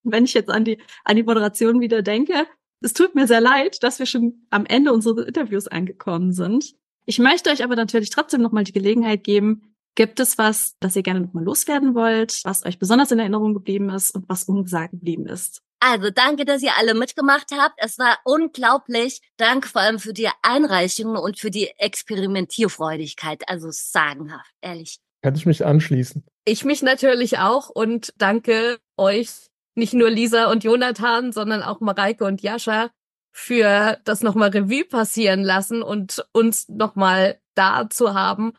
wenn 0.03 0.25
ich 0.25 0.33
jetzt 0.33 0.49
an 0.49 0.65
die, 0.65 0.81
an 1.03 1.15
die 1.15 1.23
Moderation 1.23 1.79
wieder 1.79 2.01
denke, 2.01 2.45
es 2.81 2.93
tut 2.93 3.15
mir 3.15 3.27
sehr 3.27 3.41
leid, 3.41 3.81
dass 3.81 3.99
wir 3.99 4.05
schon 4.05 4.45
am 4.49 4.65
Ende 4.65 4.93
unseres 4.93 5.25
Interviews 5.25 5.67
angekommen 5.67 6.31
sind. 6.31 6.75
Ich 7.05 7.19
möchte 7.19 7.49
euch 7.49 7.63
aber 7.63 7.75
natürlich 7.75 8.09
trotzdem 8.09 8.41
nochmal 8.41 8.65
die 8.65 8.73
Gelegenheit 8.73 9.23
geben, 9.23 9.66
Gibt 9.97 10.19
es 10.19 10.37
was, 10.37 10.75
das 10.79 10.95
ihr 10.95 11.01
gerne 11.01 11.21
nochmal 11.21 11.43
loswerden 11.43 11.95
wollt, 11.95 12.41
was 12.43 12.63
euch 12.67 12.77
besonders 12.77 13.11
in 13.11 13.17
Erinnerung 13.17 13.55
geblieben 13.55 13.89
ist 13.89 14.13
und 14.13 14.29
was 14.29 14.43
ungesagt 14.43 14.91
geblieben 14.91 15.25
ist? 15.25 15.63
Also 15.79 16.11
danke, 16.11 16.45
dass 16.45 16.61
ihr 16.61 16.77
alle 16.77 16.93
mitgemacht 16.93 17.47
habt. 17.51 17.73
Es 17.77 17.97
war 17.97 18.19
unglaublich. 18.23 19.21
Danke 19.37 19.67
vor 19.67 19.81
allem 19.81 19.97
für 19.97 20.13
die 20.13 20.29
Einreichungen 20.43 21.17
und 21.17 21.39
für 21.39 21.49
die 21.49 21.71
Experimentierfreudigkeit. 21.79 23.49
Also 23.49 23.69
sagenhaft, 23.71 24.53
ehrlich. 24.61 24.99
Kann 25.23 25.33
ich 25.33 25.47
mich 25.47 25.65
anschließen. 25.65 26.23
Ich 26.45 26.63
mich 26.63 26.83
natürlich 26.83 27.39
auch 27.39 27.69
und 27.69 28.13
danke 28.17 28.77
euch, 28.97 29.29
nicht 29.73 29.95
nur 29.95 30.11
Lisa 30.11 30.51
und 30.51 30.63
Jonathan, 30.63 31.31
sondern 31.31 31.63
auch 31.63 31.79
Mareike 31.79 32.23
und 32.23 32.43
Jascha 32.43 32.91
für 33.31 33.97
das 34.03 34.21
nochmal 34.21 34.49
Revue 34.49 34.85
passieren 34.85 35.43
lassen 35.43 35.81
und 35.81 36.23
uns 36.33 36.69
nochmal 36.69 37.39
da 37.55 37.89
zu 37.89 38.13
haben. 38.13 38.53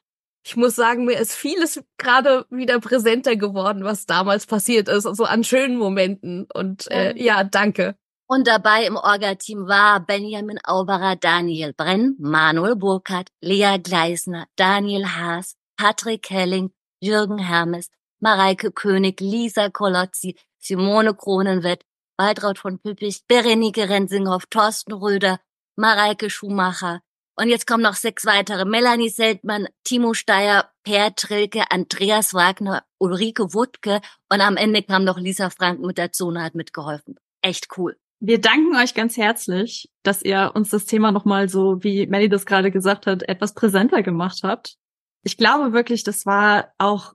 Ich 0.48 0.56
muss 0.56 0.76
sagen, 0.76 1.04
mir 1.04 1.18
ist 1.18 1.34
vieles 1.34 1.84
gerade 1.98 2.46
wieder 2.48 2.80
präsenter 2.80 3.36
geworden, 3.36 3.84
was 3.84 4.06
damals 4.06 4.46
passiert 4.46 4.88
ist, 4.88 5.04
also 5.04 5.24
an 5.24 5.44
schönen 5.44 5.76
Momenten. 5.76 6.48
Und 6.54 6.90
äh, 6.90 7.14
ja, 7.22 7.44
danke. 7.44 7.96
Und 8.26 8.48
dabei 8.48 8.86
im 8.86 8.96
Orga-Team 8.96 9.68
war 9.68 10.00
Benjamin 10.00 10.58
Auberer, 10.64 11.16
Daniel 11.16 11.74
Brenn, 11.74 12.16
Manuel 12.18 12.76
Burkhardt, 12.76 13.28
Lea 13.42 13.76
Gleisner, 13.76 14.46
Daniel 14.56 15.04
Haas, 15.04 15.54
Patrick 15.76 16.30
Helling, 16.30 16.70
Jürgen 16.98 17.38
Hermes, 17.38 17.90
Mareike 18.18 18.72
König, 18.72 19.20
Lisa 19.20 19.68
Kolozzi, 19.68 20.34
Simone 20.58 21.12
Kronenwett, 21.12 21.84
Waltraud 22.16 22.58
von 22.58 22.78
Püppich, 22.78 23.20
Berenike 23.28 23.90
Rensinghoff, 23.90 24.46
Thorsten 24.46 24.94
Röder, 24.94 25.40
Mareike 25.76 26.30
Schumacher. 26.30 27.02
Und 27.40 27.50
jetzt 27.50 27.68
kommen 27.68 27.84
noch 27.84 27.94
sechs 27.94 28.24
weitere. 28.24 28.64
Melanie 28.64 29.10
Seltmann, 29.10 29.68
Timo 29.84 30.12
Steyer, 30.12 30.72
Per 30.82 31.14
Trilke, 31.14 31.70
Andreas 31.70 32.34
Wagner, 32.34 32.82
Ulrike 32.98 33.54
Wuttke 33.54 34.00
und 34.28 34.40
am 34.40 34.56
Ende 34.56 34.82
kam 34.82 35.04
noch 35.04 35.18
Lisa 35.18 35.48
Frank 35.48 35.80
mit 35.80 35.98
dazu 35.98 36.26
und 36.26 36.42
hat 36.42 36.56
mitgeholfen. 36.56 37.14
Echt 37.40 37.68
cool. 37.78 37.96
Wir 38.18 38.40
danken 38.40 38.74
euch 38.74 38.92
ganz 38.92 39.16
herzlich, 39.16 39.88
dass 40.02 40.22
ihr 40.22 40.50
uns 40.54 40.70
das 40.70 40.86
Thema 40.86 41.12
nochmal 41.12 41.48
so, 41.48 41.84
wie 41.84 42.08
Melly 42.08 42.28
das 42.28 42.44
gerade 42.44 42.72
gesagt 42.72 43.06
hat, 43.06 43.22
etwas 43.22 43.54
präsenter 43.54 44.02
gemacht 44.02 44.40
habt. 44.42 44.74
Ich 45.22 45.36
glaube 45.36 45.72
wirklich, 45.72 46.02
das 46.02 46.26
war 46.26 46.72
auch 46.78 47.14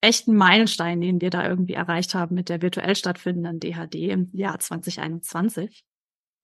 echt 0.00 0.28
ein 0.28 0.36
Meilenstein, 0.36 1.02
den 1.02 1.20
wir 1.20 1.28
da 1.28 1.46
irgendwie 1.46 1.74
erreicht 1.74 2.14
haben 2.14 2.34
mit 2.34 2.48
der 2.48 2.62
virtuell 2.62 2.96
stattfindenden 2.96 3.60
DHD 3.60 3.96
im 3.96 4.30
Jahr 4.32 4.58
2021. 4.58 5.84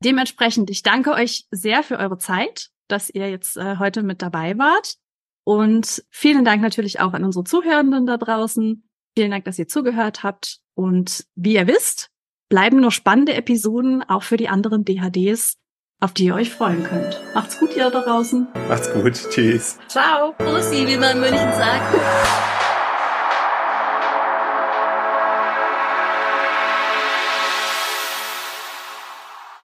Dementsprechend, 0.05 0.69
ich 0.69 0.83
danke 0.83 1.13
euch 1.13 1.47
sehr 1.51 1.83
für 1.83 1.99
eure 1.99 2.19
Zeit, 2.19 2.74
dass 2.89 3.11
ihr 3.11 3.31
jetzt 3.31 3.57
äh, 3.57 3.77
heute 3.79 4.03
mit 4.03 4.23
dabei 4.23 4.59
wart. 4.59 4.97
Und 5.45 6.05
vielen 6.11 6.45
Dank 6.45 6.63
natürlich 6.63 7.01
auch 7.01 7.13
an 7.13 7.25
unsere 7.25 7.45
Zuhörenden 7.45 8.07
da 8.07 8.17
draußen. 8.17 8.89
Vielen 9.17 9.31
Dank, 9.31 9.45
dass 9.45 9.59
ihr 9.59 9.69
zugehört 9.69 10.23
habt. 10.23 10.59
Und 10.75 11.27
wie 11.35 11.55
ihr 11.55 11.67
wisst, 11.67 12.11
bleiben 12.49 12.81
noch 12.81 12.93
spannende 12.93 13.35
Episoden 13.35 14.03
auch 14.03 14.23
für 14.23 14.37
die 14.37 14.49
anderen 14.49 14.85
DHDs, 14.85 15.57
auf 16.01 16.13
die 16.13 16.27
ihr 16.27 16.35
euch 16.35 16.51
freuen 16.51 16.83
könnt. 16.83 17.21
Macht's 17.35 17.59
gut, 17.59 17.77
ihr 17.77 17.91
da 17.91 18.01
draußen. 18.01 18.49
Macht's 18.69 18.93
gut. 18.93 19.15
Tschüss. 19.31 19.79
Ciao. 19.89 20.35
Bussi, 20.39 20.87
wie 20.87 20.97
man 20.97 21.17
in 21.17 21.21
München 21.21 21.53
sagt. 21.53 22.54